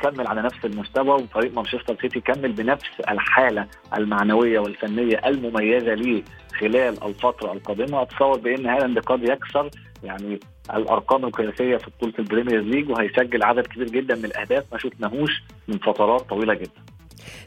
كمل 0.00 0.26
على 0.26 0.42
نفس 0.42 0.64
المستوى 0.64 1.10
وفريق 1.22 1.54
مانشستر 1.54 1.96
سيتي 2.02 2.20
كمل 2.20 2.52
بنفس 2.52 3.00
الحالة 3.10 3.66
المعنوية 3.96 4.58
والفنية 4.58 5.20
المميزة 5.26 5.94
ليه 5.94 6.22
خلال 6.60 7.04
الفترة 7.04 7.52
القادمة 7.52 8.02
أتصور 8.02 8.38
بإن 8.38 8.66
هالاند 8.66 8.98
قد 8.98 9.22
يكسر 9.28 9.70
يعني 10.04 10.40
الأرقام 10.74 11.24
القياسية 11.24 11.76
في 11.76 11.90
بطولة 11.98 12.14
البريمير 12.18 12.60
ليج 12.60 12.90
وهيسجل 12.90 13.42
عدد 13.42 13.66
كبير 13.66 13.88
جدا 13.88 14.14
من 14.14 14.24
الأهداف 14.24 14.64
ما 14.72 14.78
شفناهوش 14.78 15.42
من 15.68 15.78
فترات 15.78 16.20
طويلة 16.20 16.54
جدا. 16.54 16.82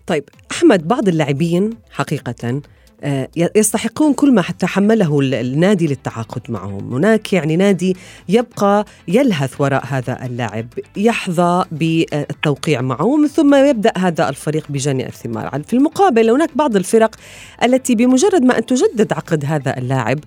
طيب 0.08 0.24
أحمد 0.52 0.88
بعض 0.88 1.08
اللاعبين 1.08 1.70
حقيقة 1.92 2.62
آه، 3.04 3.30
يستحقون 3.56 4.14
كل 4.14 4.34
ما 4.34 4.42
تحمله 4.42 5.20
النادي 5.20 5.88
للتعاقد 5.88 6.42
معهم 6.52 6.94
هناك 6.94 7.34
يعني 7.34 7.56
نادي 7.56 7.98
يبقى 8.30 8.86
يلهث 9.08 9.62
وراء 9.62 9.86
هذا 9.86 10.26
اللاعب 10.26 10.68
يحظى 10.98 11.66
بالتوقيع 11.72 12.82
معه 12.82 13.04
ومن 13.04 13.28
ثم 13.28 13.56
يبدأ 13.56 13.94
هذا 13.98 14.30
الفريق 14.30 14.66
بجني 14.70 15.08
الثمار 15.08 15.64
في 15.64 15.74
المقابل 15.74 16.30
هناك 16.30 16.58
بعض 16.58 16.76
الفرق 16.76 17.16
التي 17.64 17.96
بمجرد 17.96 18.44
ما 18.44 18.58
أن 18.58 18.66
تجدد 18.66 19.14
عقد 19.14 19.46
هذا 19.46 19.78
اللاعب 19.78 20.20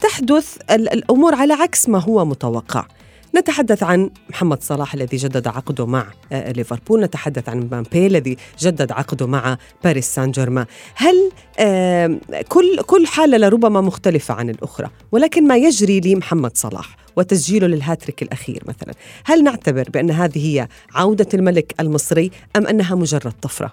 تحدث 0.00 0.58
الأمور 0.70 1.34
على 1.34 1.52
عكس 1.52 1.88
ما 1.88 1.98
هو 1.98 2.24
متوقع. 2.24 2.86
نتحدث 3.36 3.82
عن 3.82 4.10
محمد 4.30 4.62
صلاح 4.62 4.94
الذي 4.94 5.16
جدد 5.16 5.48
عقده 5.48 5.86
مع 5.86 6.06
آه، 6.32 6.52
ليفربول. 6.52 7.00
نتحدث 7.00 7.48
عن 7.48 7.58
مبابي 7.58 8.06
الذي 8.06 8.36
جدد 8.58 8.92
عقده 8.92 9.26
مع 9.26 9.58
باريس 9.84 10.14
سان 10.14 10.30
جيرمان 10.30 10.66
هل 10.94 11.30
كل 12.48 12.82
كل 12.86 13.06
حالة 13.06 13.38
لربما 13.38 13.80
مختلفة 13.80 14.34
عن 14.34 14.50
الأخرى 14.50 14.88
ولكن 15.12 15.48
ما 15.48 15.56
يجري 15.56 16.00
لمحمد 16.00 16.56
صلاح 16.56 16.96
وتسجيله 17.16 17.66
للهاتريك 17.66 18.22
الأخير 18.22 18.62
مثلا 18.68 18.94
هل 19.24 19.44
نعتبر 19.44 19.84
بأن 19.90 20.10
هذه 20.10 20.46
هي 20.46 20.68
عودة 20.94 21.28
الملك 21.34 21.74
المصري 21.80 22.30
أم 22.56 22.66
أنها 22.66 22.94
مجرد 22.94 23.32
طفرة؟ 23.42 23.72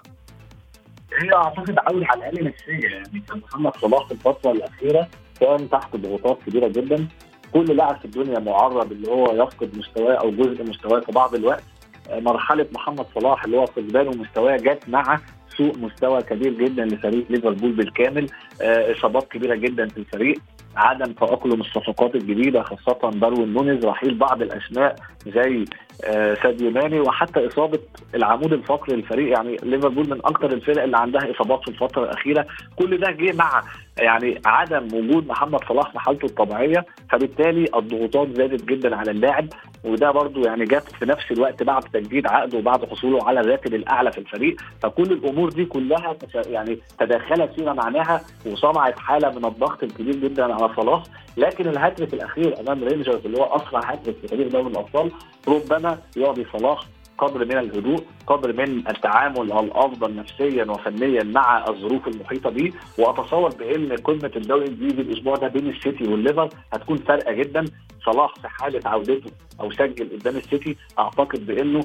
هي 1.22 1.34
أعتقد 1.34 1.74
عودة 1.78 2.06
على 2.06 2.28
الاقل 2.28 2.44
نفسيه 2.44 2.88
يعني 2.88 3.22
محمد 3.34 3.72
صلاح 3.76 4.06
في 4.06 4.12
الفترة 4.12 4.52
الأخيرة 4.52 5.08
كان 5.42 5.70
تحت 5.70 5.96
ضغوطات 5.96 6.38
كبيرة 6.46 6.68
جدا. 6.68 7.08
كل 7.52 7.76
لاعب 7.76 7.96
في 7.96 8.04
الدنيا 8.04 8.38
معرض 8.38 8.92
اللي 8.92 9.08
هو 9.10 9.24
يفقد 9.42 9.78
مستواه 9.78 10.14
أو 10.14 10.30
جزء 10.30 10.64
مستواه 10.64 11.00
في 11.00 11.12
بعض 11.12 11.34
الوقت. 11.34 11.64
آه، 12.10 12.20
مرحلة 12.20 12.66
محمد 12.72 13.06
صلاح 13.14 13.44
اللي 13.44 13.56
هو 13.56 13.66
فقدانه 13.66 14.10
مستواه 14.10 14.56
جت 14.56 14.88
مع 14.88 15.20
سوء 15.56 15.78
مستوى 15.78 16.22
كبير 16.22 16.52
جدا 16.52 16.84
لفريق 16.84 17.24
ليفربول 17.30 17.72
بالكامل. 17.72 18.26
آه، 18.62 18.92
إصابات 18.92 19.28
كبيرة 19.28 19.54
جدا 19.54 19.88
في 19.88 19.98
الفريق. 19.98 20.38
عدم 20.76 21.12
تأقلم 21.12 21.60
الصفقات 21.60 22.14
الجديدة 22.14 22.62
خاصة 22.62 23.10
داروين 23.10 23.52
نونيز 23.52 23.84
رحيل 23.86 24.14
بعض 24.14 24.42
الأسماء 24.42 24.94
زي 25.26 25.64
آه، 26.04 26.34
ساديو 26.34 26.70
ماني 26.70 27.00
وحتى 27.00 27.46
إصابة 27.46 27.78
العمود 28.14 28.52
الفقري 28.52 28.96
للفريق 28.96 29.32
يعني 29.32 29.56
ليفربول 29.62 30.10
من 30.10 30.18
أكثر 30.18 30.52
الفرق 30.52 30.82
اللي 30.82 30.96
عندها 30.96 31.30
إصابات 31.30 31.60
في 31.64 31.68
الفترة 31.68 32.04
الأخيرة. 32.04 32.46
كل 32.76 32.98
ده 32.98 33.10
جه 33.10 33.36
مع 33.36 33.62
يعني 33.98 34.40
عدم 34.46 34.86
وجود 34.94 35.26
محمد 35.26 35.60
صلاح 35.68 35.92
في 35.92 35.98
حالته 35.98 36.26
الطبيعية 36.26 36.86
فبالتالي 37.10 37.66
الضغوطات 37.76 38.28
زادت 38.36 38.64
جدا 38.64 38.96
على 38.96 39.10
اللاعب. 39.10 39.46
وده 39.84 40.10
برضو 40.10 40.44
يعني 40.44 40.64
جت 40.64 40.92
في 40.98 41.06
نفس 41.06 41.24
الوقت 41.30 41.62
بعد 41.62 41.82
تجديد 41.82 42.26
عقده 42.26 42.58
وبعد 42.58 42.84
حصوله 42.84 43.24
على 43.28 43.40
الراتب 43.40 43.74
الأعلى 43.74 44.12
في 44.12 44.18
الفريق. 44.18 44.56
فكل 44.82 45.02
الأمور 45.12 45.48
دي 45.50 45.64
كلها 45.64 46.16
يعني 46.46 46.78
تداخلت 46.98 47.52
فيما 47.52 47.72
معناها 47.72 48.20
وصنعت 48.46 48.98
حالة 48.98 49.30
من 49.38 49.44
الضغط 49.44 49.82
الكبير 49.82 50.16
جدا 50.16 50.54
على 50.54 50.74
صلاح. 50.76 51.02
لكن 51.36 51.68
الهاتريك 51.68 52.14
الأخير 52.14 52.60
أمام 52.60 52.84
رينجرز 52.84 53.26
اللي 53.26 53.38
هو 53.38 53.44
أسرع 53.44 53.92
هاتريك 53.92 54.16
في 54.16 54.26
تاريخ 54.26 54.52
دوري 54.52 54.66
الأبطال 54.66 55.10
ربما 55.48 55.98
يعطي 56.16 56.44
صلاح 56.58 56.80
قدر 57.18 57.44
من 57.44 57.58
الهدوء 57.58 58.04
قدر 58.26 58.52
من 58.52 58.78
التعامل 58.88 59.52
الأفضل 59.52 60.16
نفسيا 60.16 60.64
وفنيا 60.64 61.24
مع 61.24 61.64
الظروف 61.68 62.08
المحيطة 62.08 62.50
به 62.50 62.72
وأتصور 62.98 63.48
بإن 63.48 63.92
قمة 63.96 64.30
الدوري 64.36 64.64
الإنجليزي 64.64 65.00
الأسبوع 65.02 65.34
ده 65.34 65.48
بين 65.48 65.68
السيتي 65.70 66.04
والليفر 66.04 66.48
هتكون 66.72 66.96
فارقة 66.96 67.32
جدا. 67.32 67.64
صلاح 68.06 68.34
في 68.34 68.48
حالة 68.48 68.80
عودته 68.84 69.30
أو 69.60 69.70
سجل 69.72 70.18
قدام 70.18 70.36
السيتي 70.36 70.76
أعتقد 70.98 71.46
بإنه 71.46 71.80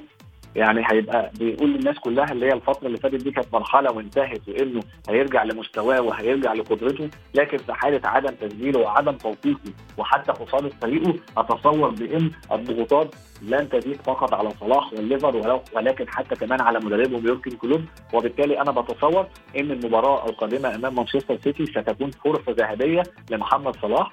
يعني 0.57 0.83
هيبقى 0.91 1.31
بيقول 1.39 1.73
للناس 1.73 1.99
كلها 1.99 2.31
اللي 2.31 2.45
هي 2.45 2.53
الفترة 2.53 2.87
اللي 2.87 2.97
فاتت 2.97 3.15
دي 3.23 3.31
كانت 3.31 3.53
مرحلة 3.53 3.91
وانتهت 3.91 4.49
وإنه 4.49 4.79
هيرجع 5.09 5.43
لمستواه 5.43 6.01
وهيرجع 6.01 6.53
لقدرته 6.53 7.09
لكن 7.35 7.57
في 7.57 7.73
حالة 7.73 8.01
عدم 8.03 8.29
تسجيله 8.29 8.79
وعدم 8.79 9.11
توفيقه 9.11 9.71
وحتى 9.97 10.33
خساره 10.33 10.71
فريقه 10.81 11.13
أتصور 11.37 11.89
بإن 11.89 12.31
الضغوطات 12.51 13.15
لن 13.41 13.69
تزيد 13.69 13.95
فقط 14.01 14.33
على 14.33 14.49
صلاح 14.59 14.93
والليفر 14.93 15.61
ولكن 15.75 16.05
حتى 16.09 16.35
كمان 16.35 16.61
على 16.61 16.79
مدربهم 16.79 17.27
يوركن 17.27 17.51
كلوب. 17.51 17.81
وبالتالي 18.13 18.61
أنا 18.61 18.71
بتصور 18.71 19.27
إن 19.59 19.71
المباراة 19.71 20.29
القادمة 20.29 20.75
أمام 20.75 20.95
مانشستر 20.95 21.37
سيتي 21.43 21.65
ستكون 21.65 22.11
فرصة 22.11 22.51
ذهبية 22.51 23.03
لمحمد 23.31 23.75
صلاح. 23.75 24.11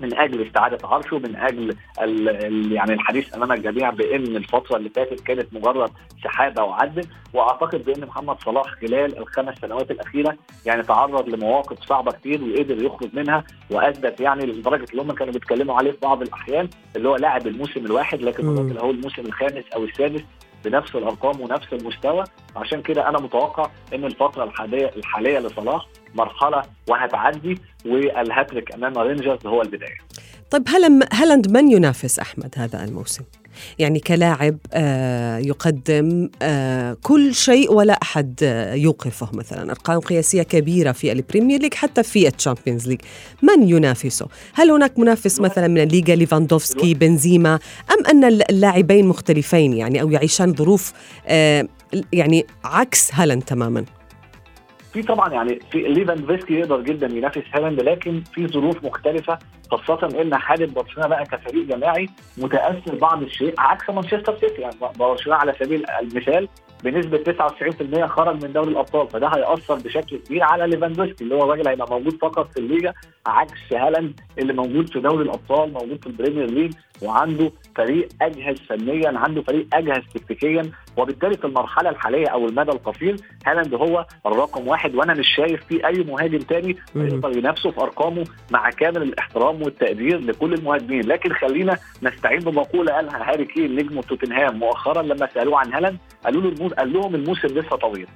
من 0.00 0.14
أجل 0.18 0.46
استعادة 0.46 0.88
عرشه 0.88 1.18
من 1.18 1.36
أجل 1.36 1.76
ال 2.00 2.28
ال 2.28 2.72
يعني 2.72 2.92
الحديث 2.92 3.34
أمام 3.34 3.52
الجميع 3.52 3.90
بإن 3.90 4.36
الفترة 4.36 4.76
اللي 4.76 4.88
فاتت 4.88 5.20
كانت 5.20 5.54
مجرد 5.54 5.90
سحابة 6.24 6.62
وعدت 6.62 7.08
وأعتقد 7.34 7.84
بإن 7.84 8.06
محمد 8.06 8.36
صلاح 8.44 8.64
خلال 8.80 9.18
الخمس 9.18 9.58
سنوات 9.58 9.90
الأخيرة 9.90 10.36
يعني 10.66 10.82
تعرض 10.82 11.28
لمواقف 11.28 11.84
صعبة 11.84 12.12
كتير 12.12 12.44
وقدر 12.44 12.82
يخرج 12.84 13.08
منها 13.12 13.44
وأثبت 13.70 14.20
يعني 14.20 14.46
لدرجة 14.46 14.90
اللي 14.90 15.02
هم 15.02 15.12
كانوا 15.12 15.32
بيتكلموا 15.32 15.74
عليه 15.74 15.90
في 15.90 15.98
بعض 16.02 16.22
الأحيان 16.22 16.68
اللي 16.96 17.08
هو 17.08 17.16
لاعب 17.16 17.46
الموسم 17.46 17.86
الواحد 17.86 18.22
لكن 18.22 18.48
الراجل 18.48 18.78
هو 18.78 18.90
الموسم 18.90 19.22
الخامس 19.22 19.64
أو 19.74 19.84
السادس 19.84 20.20
بنفس 20.64 20.94
الأرقام 20.94 21.40
ونفس 21.40 21.72
المستوى 21.72 22.24
عشان 22.56 22.82
كده 22.82 23.08
أنا 23.08 23.20
متوقع 23.20 23.70
إن 23.94 24.04
الفترة 24.04 24.44
الحاليه 24.44 24.90
الحالية 24.96 25.38
لصلاح 25.38 25.86
مرحلة 26.14 26.62
وهتعدي 26.88 27.58
والهاتريك 27.86 28.74
أمام 28.74 28.98
رينجرز 28.98 29.46
هو 29.46 29.62
البداية. 29.62 29.98
طيب 30.50 30.62
هل 30.68 31.02
هالاند 31.12 31.50
من 31.50 31.70
ينافس 31.72 32.18
أحمد 32.18 32.54
هذا 32.56 32.84
الموسم؟ 32.84 33.24
يعني 33.78 34.00
كلاعب 34.00 34.56
آه 34.72 35.38
يقدم 35.38 36.30
آه 36.42 36.96
كل 37.02 37.34
شيء 37.34 37.72
ولا 37.72 37.98
أحد 38.02 38.34
آه 38.42 38.74
يوقفه 38.74 39.28
مثلا. 39.32 39.70
أرقام 39.70 40.00
قياسية 40.00 40.42
كبيرة 40.42 40.92
في 40.92 41.12
البريمير 41.12 41.60
ليج 41.60 41.74
حتى 41.74 42.02
في 42.02 42.28
الشامبيونز 42.28 42.88
ليج. 42.88 43.00
من 43.42 43.68
ينافسه؟ 43.68 44.26
هل 44.54 44.70
هناك 44.70 44.98
منافس 44.98 45.40
مثلا 45.40 45.68
من 45.68 45.78
الليغا 45.78 46.14
ليفاندوفسكي 46.14 46.94
بنزيما 46.94 47.58
أم 47.90 48.06
أن 48.10 48.24
اللاعبين 48.24 49.06
مختلفين 49.06 49.72
يعني 49.72 50.00
أو 50.00 50.10
يعيشان 50.10 50.54
ظروف 50.54 50.92
يعني 52.12 52.46
عكس 52.64 53.14
هالاند 53.14 53.42
تماما؟ 53.42 53.84
في 54.92 55.02
طبعا 55.02 55.32
يعني 55.32 55.58
في 55.72 55.78
ليفاندوفسكي 55.82 56.54
يقدر 56.54 56.80
جدا 56.80 57.06
ينافس 57.06 57.42
هالاند 57.54 57.80
لكن 57.80 58.22
في 58.32 58.46
ظروف 58.48 58.84
مختلفة 58.84 59.38
خاصة 59.70 60.20
إن 60.22 60.34
حالة 60.36 60.66
برشلونة 60.66 61.08
بقى 61.08 61.24
كفريق 61.24 61.64
جماعي 61.66 62.08
متأثر 62.38 62.94
بعض 62.94 63.22
الشيء 63.22 63.54
عكس 63.58 63.90
مانشستر 63.90 64.36
سيتي. 64.40 64.62
يعني 64.62 64.74
برشلونة 64.98 65.38
على 65.38 65.54
سبيل 65.60 65.84
المثال 66.00 66.48
بنسبة 66.84 67.18
99% 68.04 68.06
خرج 68.06 68.44
من 68.44 68.52
دوري 68.52 68.68
الأبطال 68.70 69.08
فده 69.08 69.28
هيأثر 69.28 69.74
بشكل 69.74 70.16
كبير 70.16 70.42
على 70.44 70.66
ليفاندوفسكي 70.66 71.24
اللي 71.24 71.34
هو 71.34 71.44
الراجل 71.44 71.68
هيبقى 71.68 71.86
موجود 71.90 72.18
فقط 72.22 72.52
في 72.52 72.60
الليجا 72.60 72.94
عكس 73.26 73.72
هالاند 73.72 74.20
اللي 74.38 74.52
موجود 74.52 74.88
في 74.92 75.00
دوري 75.00 75.24
الأبطال 75.24 75.72
موجود 75.72 76.00
في 76.02 76.06
البريمير 76.06 76.50
ليج 76.50 76.72
وعنده 77.02 77.52
فريق 77.76 78.08
أجهز 78.22 78.56
فنيا 78.68 79.18
عنده 79.18 79.42
فريق 79.42 79.66
أجهز 79.74 80.02
تكتيكيا. 80.14 80.62
وبالتالي 80.98 81.36
في 81.36 81.44
المرحلة 81.44 81.90
الحالية 81.90 82.26
أو 82.28 82.46
المدى 82.46 82.72
القصير 82.72 83.16
هالاند 83.46 83.74
هو 83.74 84.06
الرقم 84.26 84.68
واحد 84.68 84.94
وأنا 84.94 85.14
مش 85.14 85.28
شايف 85.36 85.64
في 85.64 85.86
أي 85.86 86.04
مهاجم 86.04 86.38
تاني 86.38 86.76
يقدر 86.96 87.38
ينافسه 87.38 87.70
في 87.70 87.80
أرقامه 87.80 88.24
مع 88.50 88.70
كامل 88.70 89.02
الاحترام 89.02 89.62
والتقدير 89.62 90.20
لكل 90.20 90.54
المهاجمين. 90.54 91.06
لكن 91.06 91.32
خلينا 91.32 91.78
نستعين 92.02 92.40
بمقولة 92.40 92.92
قالها 92.92 93.30
هاري 93.30 93.44
كين 93.44 93.76
نجم 93.76 94.00
توتنهام 94.00 94.58
مؤخرا 94.58 95.02
لما 95.02 95.28
سألوه 95.34 95.58
عن 95.58 95.72
هالاند 95.74 95.98
قالوا 96.24 96.42
له 96.42 96.68
قال 96.68 96.92
لهم 96.92 97.14
الموسم 97.14 97.48
لسه 97.48 97.76
طويل. 97.76 98.06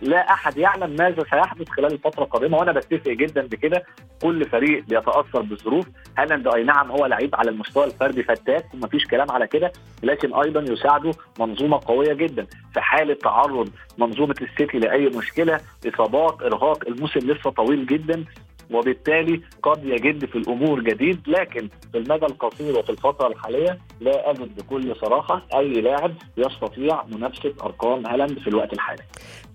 لا 0.00 0.32
أحد 0.32 0.56
يعلم 0.58 0.90
ماذا 0.90 1.24
سيحدث 1.30 1.68
خلال 1.68 1.92
الفترة 1.92 2.22
القادمة 2.24 2.58
وأنا 2.58 2.72
بتفق 2.72 3.08
جدا 3.10 3.42
بكده. 3.46 3.84
كل 4.22 4.44
فريق 4.44 4.84
بيتأثر 4.84 5.40
بالظروف 5.40 5.86
هالاند 6.18 6.48
أي 6.48 6.62
نعم 6.64 6.90
هو 6.90 7.06
لعيب 7.06 7.34
على 7.34 7.50
المستوى 7.50 7.84
الفردي 7.84 8.22
فتاك 8.22 8.74
ومفيش 8.74 9.04
كلام 9.06 9.30
على 9.30 9.46
كده 9.46 9.72
لكن 10.02 10.34
أيضا 10.34 10.72
يساعده 10.72 11.10
منظومة 11.40 11.80
قوية 11.86 12.12
جدا. 12.12 12.46
في 12.74 12.80
حالة 12.80 13.14
تعرض 13.14 13.68
منظومة 13.98 14.34
السيتي 14.42 14.78
لأي 14.78 15.06
مشكلة 15.06 15.60
إصابات 15.94 16.42
إرهاق 16.42 16.88
الموسم 16.88 17.20
لسه 17.20 17.50
طويل 17.50 17.86
جدا 17.86 18.24
وبالتالي 18.70 19.40
قد 19.62 19.84
يجد 19.84 20.24
في 20.24 20.38
الأمور 20.38 20.80
جديد. 20.80 21.20
لكن 21.26 21.68
في 21.92 21.98
المدى 21.98 22.26
القصير 22.26 22.78
وفي 22.78 22.90
الفترة 22.90 23.26
الحالية 23.28 23.78
لا 24.00 24.30
أجد 24.30 24.56
بكل 24.56 24.96
صراحة 24.96 25.42
أي 25.54 25.68
لاعب 25.80 26.14
يستطيع 26.36 27.04
منافسة 27.04 27.54
أرقام 27.62 28.06
هالاند 28.06 28.38
في 28.38 28.48
الوقت 28.48 28.72
الحالي. 28.72 29.02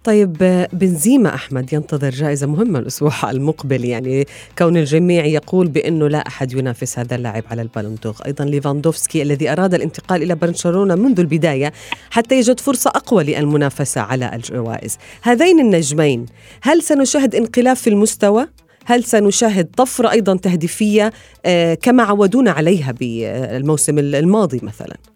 طيب 0.04 0.68
بنزيما 0.74 1.36
أحمد 1.36 1.74
ينتظر 1.74 2.10
جائزة 2.10 2.48
مهمة 2.48 2.80
الأسبوع 2.80 3.32
المقبل. 3.32 3.86
يعني 3.86 4.26
كون 4.58 4.78
الجميع 4.78 5.26
يقول 5.26 5.68
بأنه 5.68 6.08
لا 6.08 6.28
أحد 6.28 6.54
ينافس 6.54 7.00
هذا 7.00 7.16
اللاعب 7.16 7.44
على 7.52 7.62
البالندور 7.62 8.16
أيضا 8.26 8.46
ليفاندوفسكي 8.46 9.22
الذي 9.22 9.52
أراد 9.52 9.74
الانتقال 9.74 10.24
إلى 10.24 10.36
برشلونه 10.36 10.96
منذ 10.96 11.20
البداية 11.20 11.74
حتى 12.10 12.36
يجد 12.40 12.60
فرصة 12.60 12.90
أقوى 12.90 13.24
للمنافسة 13.24 14.02
على 14.02 14.36
الجوائز. 14.36 14.98
هذين 15.22 15.60
النجمين 15.60 16.26
هل 16.62 16.84
سنشاهد 16.84 17.36
انقلاب 17.36 17.76
في 17.76 17.90
المستوى؟ 17.90 18.48
هل 18.86 19.04
سنشاهد 19.04 19.68
طفرة 19.78 20.12
أيضا 20.12 20.38
تهديفية 20.38 21.12
آه، 21.46 21.74
كما 21.74 22.04
عودونا 22.04 22.52
عليها 22.52 22.92
بالموسم 22.92 24.00
الماضي 24.00 24.60
مثلا؟ 24.64 25.11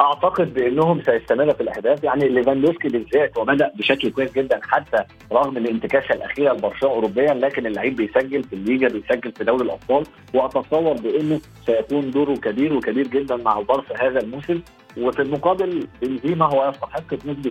أعتقد 0.00 0.54
بأنهم 0.54 1.02
سيستمروا 1.02 1.52
في 1.52 1.60
الأهداف. 1.60 2.04
يعني 2.04 2.28
ليفاندوسكي 2.28 2.88
بالذات 2.88 3.38
وبدا 3.38 3.72
بشكل 3.78 4.10
كويس 4.10 4.32
جدا 4.32 4.60
حتى 4.62 5.04
رغم 5.32 5.56
الانتكاسة 5.56 6.14
الأخيرة 6.14 6.52
لبرشلونة 6.52 6.94
اوروبيا 6.94 7.34
لكن 7.34 7.66
اللعيب 7.66 7.96
بيسجل 7.96 8.44
في 8.44 8.52
الليجا 8.52 8.88
بيسجل 8.88 9.32
في 9.32 9.44
دوري 9.44 9.64
الأبطال 9.64 10.04
وأتصور 10.34 10.92
بأنه 10.92 11.40
سيكون 11.66 12.10
دوره 12.10 12.34
كبير 12.34 12.72
وكبير 12.76 13.06
جدا 13.06 13.36
مع 13.36 13.58
البارسا 13.58 13.94
هذا 14.08 14.20
الموسم. 14.20 14.60
وفي 14.98 15.22
المقابل 15.22 15.86
بنزيما 16.02 16.46
هو 16.46 16.68
يستحق 16.68 17.14
بنسبه 17.14 17.50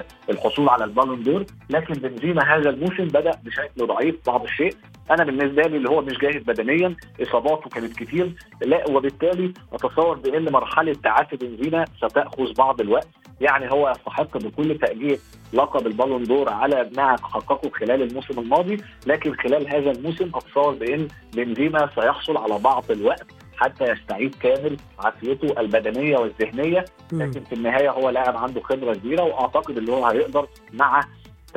100% 0.00 0.30
الحصول 0.30 0.68
على 0.68 0.84
البالون 0.84 1.22
دور 1.22 1.44
لكن 1.70 1.94
بنزيما 1.94 2.56
هذا 2.56 2.70
الموسم 2.70 3.04
بدأ 3.04 3.30
بشكل 3.44 3.86
ضعيف 3.86 4.16
بعض 4.26 4.42
الشيء. 4.42 4.74
أنا 5.10 5.24
بالنسبة 5.24 5.62
لي 5.62 5.76
اللي 5.76 5.88
هو 5.88 6.00
مش 6.00 6.18
جاهز 6.18 6.42
بدنيا 6.42 6.96
إصاباته 7.22 7.70
كانت 7.70 7.96
كتير. 7.96 8.32
لا 8.62 8.90
وبالتالي 8.90 9.52
أتصور 9.72 10.16
بأن 10.16 10.52
مرحلة 10.52 10.92
تعافي 10.92 11.36
بنزيما 11.36 11.84
ستأخذ 11.96 12.54
بعض 12.58 12.80
الوقت. 12.80 13.08
يعني 13.40 13.72
هو 13.72 13.90
يستحق 13.90 14.38
بكل 14.38 14.78
تاجيل 14.78 15.18
لقب 15.52 15.86
البالون 15.86 16.22
دور 16.22 16.48
على 16.52 16.90
ما 16.96 17.16
حققه 17.22 17.70
خلال 17.70 18.02
الموسم 18.02 18.40
الماضي. 18.40 18.76
لكن 19.06 19.34
خلال 19.34 19.68
هذا 19.68 19.90
الموسم 19.90 20.30
أتصور 20.34 20.74
بأن 20.74 21.08
بنزيما 21.34 21.90
سيحصل 21.94 22.36
على 22.36 22.58
بعض 22.58 22.84
الوقت. 22.90 23.26
حتى 23.58 23.84
يستعيد 23.84 24.34
كامل 24.34 24.76
عافيته 24.98 25.60
البدنية 25.60 26.18
والذهنية 26.18 26.84
لكن 27.12 27.40
في 27.44 27.54
النهاية 27.54 27.90
هو 27.90 28.10
لاعب 28.10 28.36
عنده 28.36 28.60
خبرة 28.60 28.94
كبيرة 28.94 29.22
وأعتقد 29.22 29.78
ان 29.78 29.88
هو 29.88 30.06
هيقدر 30.06 30.48
مع 30.72 31.00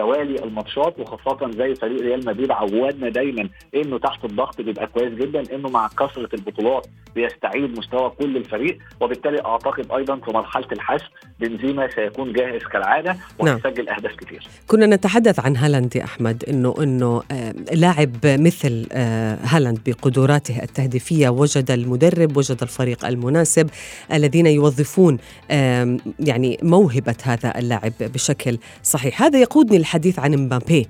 توالي 0.02 0.44
الماتشات 0.44 1.00
وخاصة 1.00 1.52
زي 1.58 1.76
فريق 1.76 2.02
ريال 2.02 2.26
مدريد 2.26 2.52
عودنا 2.52 3.10
دايما 3.10 3.50
إنه 3.76 3.98
تحت 4.00 4.26
الضغط 4.26 4.62
بيبقى 4.62 4.88
كويس 4.88 5.14
جدا 5.14 5.56
إنه 5.56 5.70
مع 5.70 5.88
كثرة 5.88 6.30
البطولات 6.34 6.88
بيستعيد 7.16 7.78
مستوى 7.78 8.10
كل 8.20 8.38
الفريق 8.38 8.78
وبالتالي 9.02 9.46
أعتقد 9.46 9.92
أيضا 9.92 10.16
في 10.16 10.32
مرحلة 10.32 10.68
الحسم 10.72 11.06
بنزيما 11.40 11.90
سيكون 11.96 12.34
جاهز 12.34 12.62
كالعادة 12.62 13.18
ويسجل 13.40 13.86
نعم. 13.86 13.96
أهداف 13.96 14.16
كتير. 14.16 14.48
كنا 14.68 14.86
نتحدث 14.86 15.40
عن 15.40 15.58
هالاند 15.58 15.96
يا 15.96 16.04
أحمد 16.04 16.44
إنه 16.50 16.76
إنه 16.80 17.22
آه 17.32 17.52
لاعب 17.74 18.16
مثل 18.24 18.88
آه 18.92 19.38
هالاند 19.44 19.80
بقدراته 19.86 20.64
التهديفية 20.64 21.30
وجد 21.30 21.72
المدرب 21.72 22.38
وجد 22.38 22.58
الفريق 22.62 23.06
المناسب 23.06 23.70
الذين 24.14 24.46
يوظفون 24.48 25.18
آه 25.52 25.98
يعني 26.20 26.58
موهبة 26.64 27.16
هذا 27.24 27.60
اللاعب 27.60 27.94
بشكل 28.02 28.58
صحيح، 28.84 29.22
هذا 29.24 29.40
يقودني 29.42 29.78
للحديث 29.92 30.20
عن 30.20 30.36
مبابي. 30.36 30.88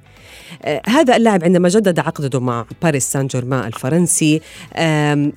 آه 0.64 0.82
هذا 0.88 1.16
اللاعب 1.16 1.44
عندما 1.44 1.70
جدد 1.70 2.00
عقده 2.00 2.40
مع 2.40 2.66
باريس 2.82 3.12
سان 3.12 3.28
جيرمان 3.28 3.68
الفرنسي 3.68 4.42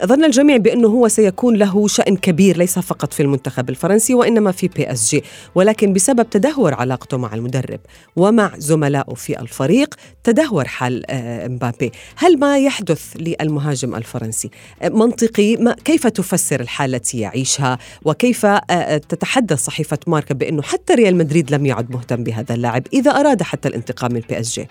ظن 0.05 0.25
الجميع 0.25 0.57
بأنه 0.57 0.89
هو 0.89 1.09
سيكون 1.09 1.57
له 1.57 1.89
شأن 1.89 2.17
كبير 2.17 2.57
ليس 2.57 2.79
فقط 2.79 3.13
في 3.13 3.23
المنتخب 3.23 3.71
الفرنسي 3.71 4.15
وإنما 4.15 4.53
في 4.53 4.69
PSG 4.69 5.25
ولكن 5.55 5.93
بسبب 5.93 6.31
تدهور 6.31 6.75
علاقته 6.75 7.17
مع 7.17 7.35
المدرب 7.35 7.81
ومع 8.17 8.53
زملائه 8.57 9.15
في 9.15 9.41
الفريق 9.41 9.95
تدهور 10.25 10.65
حال 10.65 11.05
مبابي. 11.51 11.93
هل 12.17 12.39
ما 12.39 12.59
يحدث 12.59 13.17
للمهاجم 13.17 13.95
الفرنسي؟ 13.95 14.51
منطقي 14.85 15.57
ما 15.57 15.77
كيف 15.85 16.07
تفسر 16.07 16.61
الحالة 16.61 16.97
التي 16.97 17.19
يعيشها؟ 17.19 17.79
وكيف 18.05 18.47
تتحدث 19.09 19.65
صحيفة 19.65 19.99
ماركا 20.07 20.35
بأنه 20.35 20.63
حتى 20.63 20.95
ريال 20.95 21.17
مدريد 21.17 21.55
لم 21.55 21.67
يعد 21.67 21.91
مهتم 21.91 22.25
بهذا 22.25 22.55
اللاعب؟ 22.55 22.83
إذا 22.93 23.11
أراد 23.11 23.43
حتى 23.45 23.69
الانتقام 23.69 24.13
من 24.13 24.21
PSG 24.21 24.69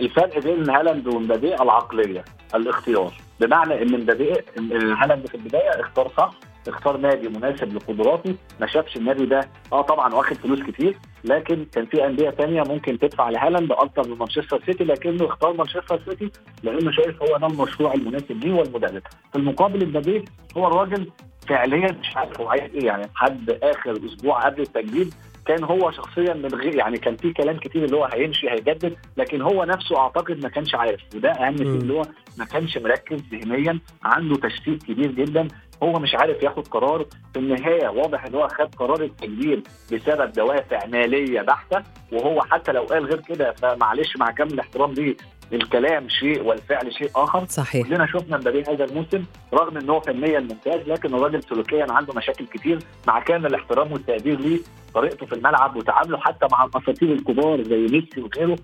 الفرق 0.00 0.38
بين 0.38 0.70
هالاند 0.70 1.06
ومبابي 1.06 1.54
العقلية 1.54 2.24
الاختيار. 2.54 3.14
بمعنى 3.40 3.82
إن 3.82 4.00
مبابي 4.00 4.32
هالاند 4.72 5.26
في 5.26 5.34
البداية 5.34 5.80
اختار 5.80 6.12
صح 6.16 6.30
اختار 6.68 6.96
نادي 6.96 7.28
مناسب 7.28 7.74
لقدراته 7.74 8.34
ما 8.60 8.66
شافش 8.66 8.96
النادي 8.96 9.26
ده 9.26 9.40
آه 9.72 9.82
طبعا 9.82 10.14
واخد 10.14 10.36
فلوس 10.36 10.60
كتير 10.62 10.96
لكن 11.24 11.66
كان 11.72 11.86
في 11.86 12.06
أندية 12.06 12.30
تانية 12.30 12.62
ممكن 12.62 12.98
تدفع 12.98 13.30
لهالاند 13.30 13.72
أكتر 13.72 14.08
من 14.08 14.18
مانشستر 14.18 14.62
سيتي 14.66 14.84
لكنه 14.84 15.26
اختار 15.26 15.52
مانشستر 15.52 16.00
سيتي 16.08 16.30
لأنه 16.62 16.90
شايف 16.92 17.22
هو 17.22 17.36
ده 17.38 17.46
المشروع 17.46 17.94
المناسب 17.94 18.44
ليه 18.44 18.52
والمدرب. 18.52 19.02
في 19.32 19.38
المقابل 19.38 19.86
مبابي 19.88 20.24
هو 20.56 20.66
الراجل 20.66 21.10
فعليا 21.48 21.92
مش 22.00 22.16
عارف 22.16 22.40
هو 22.40 22.48
عايز 22.48 22.74
إيه 22.74 22.86
يعني 22.86 23.06
لحد 23.14 23.50
آخر 23.62 23.92
أسبوع 24.06 24.44
قبل 24.46 24.60
التجديد 24.62 25.14
كان 25.48 25.64
هو 25.64 25.90
شخصيا 25.90 26.34
من 26.34 26.54
غير 26.54 26.74
يعني 26.74 26.98
كان 26.98 27.16
في 27.16 27.32
كلام 27.32 27.56
كتير 27.56 27.84
اللي 27.84 27.96
هو 27.96 28.04
هيمشي 28.04 28.50
هيجدد 28.50 28.96
لكن 29.16 29.42
هو 29.42 29.64
نفسه 29.64 29.98
أعتقد 29.98 30.42
ما 30.42 30.48
كانش 30.48 30.74
عارف. 30.74 31.00
وده 31.14 31.30
أهم 31.30 31.56
شيء 31.56 31.66
اللي 31.66 31.92
هو 31.94 32.02
ما 32.38 32.44
كانش 32.44 32.78
مركز 32.78 33.20
ذهنيا 33.32 33.78
عنده 34.02 34.36
تشتيت 34.36 34.82
كبير 34.82 35.10
جدا. 35.10 35.48
هو 35.82 35.92
مش 35.92 36.14
عارف 36.14 36.42
ياخد 36.42 36.68
قرار. 36.68 37.06
في 37.32 37.38
النهاية 37.38 37.88
واضح 37.88 38.24
إن 38.24 38.34
هو 38.34 38.48
خد 38.48 38.74
قرار 38.74 39.02
التجديد 39.02 39.68
بسبب 39.92 40.32
دوافع 40.32 40.86
مالية 40.86 41.40
بحتة 41.42 41.82
وهو 42.12 42.40
حتى 42.40 42.72
لو 42.72 42.82
قال 42.82 43.04
غير 43.04 43.20
كده 43.20 43.52
فمعلش 43.52 44.16
مع 44.16 44.30
كامل 44.30 44.52
الاحترام 44.52 44.92
ليه 44.92 45.16
الكلام 45.52 46.08
شيء 46.08 46.42
والفعل 46.42 46.92
شيء 46.92 47.10
آخر. 47.16 47.46
صحيح. 47.46 47.86
كلنا 47.88 48.06
شفنا 48.06 48.36
مبابي 48.36 48.62
هذا 48.62 48.84
الموسم 48.84 49.24
رغم 49.54 49.76
ان 49.76 49.90
هو 49.90 50.00
فنيا 50.00 50.40
ممتاز 50.40 50.88
لكن 50.88 51.14
الراجل 51.14 51.42
سلوكيا 51.42 51.86
عنده 51.90 52.14
مشاكل 52.14 52.46
كتير 52.46 52.78
مع 53.06 53.20
كامل 53.20 53.46
الاحترام 53.46 53.92
والتقدير 53.92 54.40
ليه 54.40 54.58
طريقته 54.94 55.26
في 55.26 55.32
الملعب 55.32 55.76
وتعامله 55.76 56.18
حتى 56.18 56.46
مع 56.52 56.64
الأساطير 56.64 57.12
الكبار 57.12 57.62
زي 57.62 57.76
ميسي 57.76 58.20
وغيره. 58.20 58.58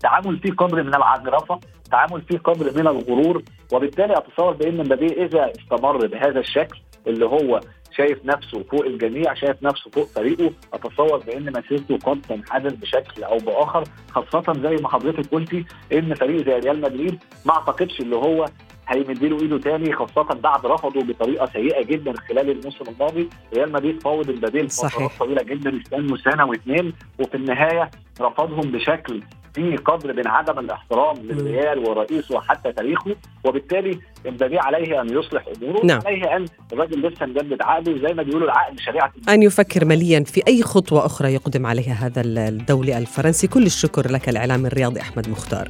تعامل 0.00 0.38
فيه 0.38 0.52
قدر 0.52 0.82
من 0.82 0.94
العجرفه 0.94 1.60
تعامل 1.90 2.22
فيه 2.22 2.38
قدر 2.38 2.66
من 2.76 2.86
الغرور 2.86 3.42
وبالتالي 3.72 4.16
أتصور 4.16 4.52
بإن 4.52 4.76
مبابي 4.76 5.24
إذا 5.24 5.52
استمر 5.58 6.06
بهذا 6.06 6.40
الشكل 6.40 6.80
اللي 7.06 7.24
هو 7.24 7.60
شايف 7.96 8.18
نفسه 8.24 8.62
فوق 8.70 8.84
الجميع 8.84 9.34
شايف 9.34 9.62
نفسه 9.62 9.90
فوق 9.90 10.06
فريقه. 10.06 10.52
أتصور 10.72 11.18
بأن 11.18 11.52
مسيرته 11.56 11.98
قد 11.98 12.20
تنحدر 12.28 12.74
بشكل 12.74 13.24
أو 13.24 13.36
بآخر 13.38 13.84
خاصة 14.10 14.52
زي 14.62 14.76
ما 14.82 14.88
حضرتك 14.88 15.30
قلتي 15.32 15.64
إن 15.92 16.14
فريق 16.14 16.46
زي 16.46 16.58
ريال 16.58 16.80
مدريد 16.80 17.18
ما 17.46 17.52
أعتقدش 17.52 18.00
اللي 18.00 18.16
هو 18.16 18.44
هيمد 18.88 19.24
له 19.24 19.40
إيده 19.42 19.58
تاني 19.58 19.92
خاصة 19.92 20.22
بعد 20.22 20.66
رفضه 20.66 21.00
بطريقة 21.04 21.46
سيئة 21.46 21.84
جدا 21.84 22.12
خلال 22.28 22.50
الموسم 22.50 22.84
الماضي. 22.88 23.28
ريال 23.54 23.72
مدريد 23.72 24.02
فاوض 24.02 24.30
البديل 24.30 24.68
فترات 24.68 25.10
طويلة 25.18 25.42
جدا 25.42 25.80
استنوا 25.80 26.16
سنة 26.16 26.44
واثنين 26.46 26.92
وفي 27.20 27.34
النهاية 27.34 27.90
رفضهم 28.20 28.70
بشكل 28.72 29.22
في 29.54 29.76
قدر 29.76 30.12
من 30.12 30.26
عدم 30.26 30.58
الاحترام 30.58 31.16
للريال 31.16 31.78
ورئيسه 31.78 32.34
وحتى 32.34 32.72
تاريخه 32.72 33.16
وبالتالي 33.44 33.98
امبابي 34.28 34.58
عليه 34.58 35.00
أن 35.00 35.18
يصلح 35.18 35.44
أموره 35.62 35.86
نعم. 35.86 36.00
عليه 36.06 36.36
أن 36.36 36.46
الراجل 36.72 37.08
لسه 37.08 37.26
مجدد 37.26 37.62
عقده 37.62 38.08
زي 38.08 38.14
ما 38.14 38.22
بيقولوا 38.22 38.46
العقد 38.46 38.80
شريعة 38.80 39.12
أن 39.28 39.42
يفكر 39.42 39.84
ماليا 39.84 40.24
في 40.24 40.42
أي 40.48 40.62
خطوة 40.62 41.06
أخرى 41.06 41.34
يقدم 41.34 41.66
عليها 41.66 41.94
هذا 41.94 42.22
الدولي 42.26 42.98
الفرنسي. 42.98 43.46
كل 43.46 43.62
الشكر 43.62 44.12
لك 44.12 44.28
الإعلام 44.28 44.66
الرياضي 44.66 45.00
أحمد 45.00 45.28
مختار. 45.28 45.68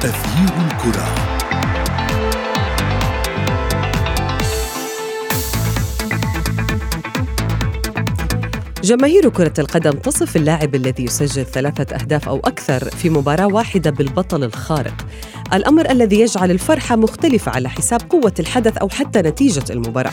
تغيير 0.00 0.52
الكرة. 0.66 1.35
جماهير 8.86 9.28
كرة 9.28 9.52
القدم 9.58 9.90
تصف 9.90 10.36
اللاعب 10.36 10.74
الذي 10.74 11.04
يسجل 11.04 11.44
ثلاثة 11.44 11.96
أهداف 11.96 12.28
أو 12.28 12.36
أكثر 12.36 12.90
في 12.90 13.10
مباراة 13.10 13.46
واحدة 13.46 13.90
بالبطل 13.90 14.44
الخارق. 14.44 15.06
الأمر 15.52 15.90
الذي 15.90 16.20
يجعل 16.20 16.50
الفرحة 16.50 16.96
مختلفة 16.96 17.52
على 17.52 17.68
حساب 17.68 18.00
قوة 18.10 18.32
الحدث 18.38 18.76
أو 18.76 18.88
حتى 18.88 19.18
نتيجة 19.18 19.64
المباراة. 19.70 20.12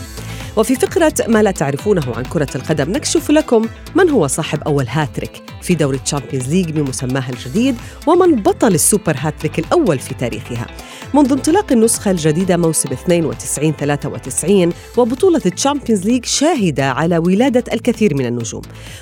وفي 0.57 0.75
فقرة 0.75 1.13
ما 1.27 1.43
لا 1.43 1.51
تعرفونه 1.51 2.15
عن 2.15 2.23
كرة 2.23 2.47
القدم 2.55 2.91
نكشف 2.91 3.31
لكم 3.31 3.65
من 3.95 4.09
هو 4.09 4.27
صاحب 4.27 4.61
أول 4.61 4.85
هاتريك 4.87 5.43
في 5.61 5.75
دوري 5.75 5.97
Champions 5.97 6.49
League 6.49 6.71
بمسماها 6.71 7.29
الجديد 7.29 7.75
ومن 8.07 8.35
بطل 8.35 8.73
السوبر 8.73 9.15
هاتريك 9.17 9.59
الأول 9.59 9.99
في 9.99 10.13
تاريخها. 10.13 10.67
منذ 11.13 11.31
انطلاق 11.31 11.71
النسخة 11.71 12.11
الجديدة 12.11 12.57
موسم 12.57 12.89
92-93 12.89 14.73
وبطولة 14.97 15.39
Champions 15.39 16.05
League 16.05 16.25
شاهدة 16.25 16.91
على 16.91 17.17
ولادة 17.17 17.63
الكثير 17.73 18.15
من 18.15 18.25
النجوم. 18.25 18.61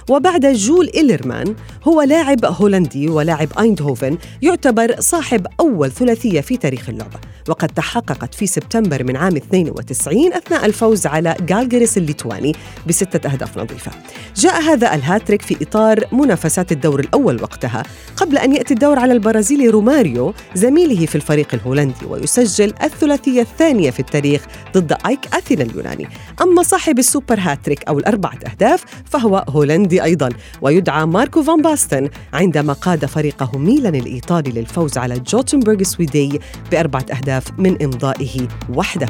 ويعد 0.09 0.45
جول 0.45 0.89
إيلرمان 0.95 1.55
هو 1.83 2.01
لاعب 2.01 2.45
هولندي 2.45 3.09
ولاعب 3.09 3.49
أيندهوفن 3.59 4.17
يعتبر 4.41 4.95
صاحب 4.99 5.47
أول 5.59 5.91
ثلاثية 5.91 6.41
في 6.41 6.57
تاريخ 6.57 6.89
اللعبة. 6.89 7.19
وقد 7.49 7.69
تحققت 7.69 8.35
في 8.35 8.47
سبتمبر 8.47 9.03
من 9.03 9.17
عام 9.17 9.35
92 9.35 10.33
أثناء 10.33 10.65
الفوز 10.65 11.07
على 11.07 11.35
زالجيريس 11.45 11.97
الليتواني 11.97 12.55
بستة 12.87 13.29
أهداف 13.29 13.57
نظيفة. 13.57 13.91
جاء 14.35 14.61
هذا 14.61 14.95
الهاتريك 14.95 15.41
في 15.41 15.57
إطار 15.61 16.05
منافسات 16.11 16.71
الدور 16.71 16.99
الأول 16.99 17.41
وقتها 17.41 17.83
قبل 18.17 18.37
أن 18.37 18.55
يأتي 18.55 18.73
الدور 18.73 18.99
على 18.99 19.13
البرازيلي 19.13 19.67
روماريو 19.69 20.33
زميله 20.55 21.05
في 21.05 21.15
الفريق 21.15 21.47
الهولندي 21.53 22.05
ويسجل 22.09 22.73
الثلاثية 22.83 23.41
الثانية 23.41 23.91
في 23.91 23.99
التاريخ 23.99 24.45
ضد 24.77 24.97
آيك 25.05 25.19
أثينا 25.33 25.63
اليوناني. 25.63 26.07
أما 26.41 26.63
صاحب 26.63 26.99
السوبر 26.99 27.39
هاتريك 27.39 27.83
أو 27.83 27.99
الأربعة 27.99 28.39
أهداف 28.51 28.83
فهو 29.05 29.45
هولندي 29.49 30.03
أيضا 30.03 30.29
ويدعى 30.61 31.05
ماركو 31.05 31.43
فان 31.43 31.61
باستن 31.61 32.09
عندما 32.33 32.73
قاد 32.73 33.05
فريقه 33.05 33.57
ميلان 33.57 33.95
الإيطالي 33.95 34.51
للفوز 34.51 34.97
على 34.97 35.19
جوتنبرغ 35.19 35.79
السويدي 35.79 36.39
بأربعة 36.71 37.05
أهداف 37.11 37.43
من 37.57 37.83
إمضائه 37.83 38.47
وحده. 38.69 39.07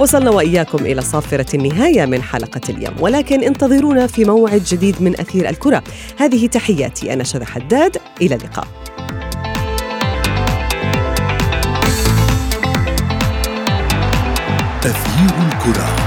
وصلنا 0.00 0.30
وإياكم 0.30 0.86
إلى 0.86 1.00
صافرة 1.02 1.56
النهاية 1.56 2.06
من 2.06 2.22
حلقة 2.22 2.60
اليوم. 2.68 2.94
ولكن 3.00 3.42
انتظرونا 3.42 4.06
في 4.06 4.24
موعد 4.24 4.62
جديد 4.64 5.02
من 5.02 5.20
أثير 5.20 5.48
الكرة. 5.48 5.82
هذه 6.18 6.46
تحياتي 6.46 7.12
أنا 7.12 7.24
شذى 7.24 7.44
حداد. 7.44 7.96
إلى 8.20 8.34
اللقاء. 8.34 8.66
تغيير 14.82 15.34
الكرة. 15.52 15.99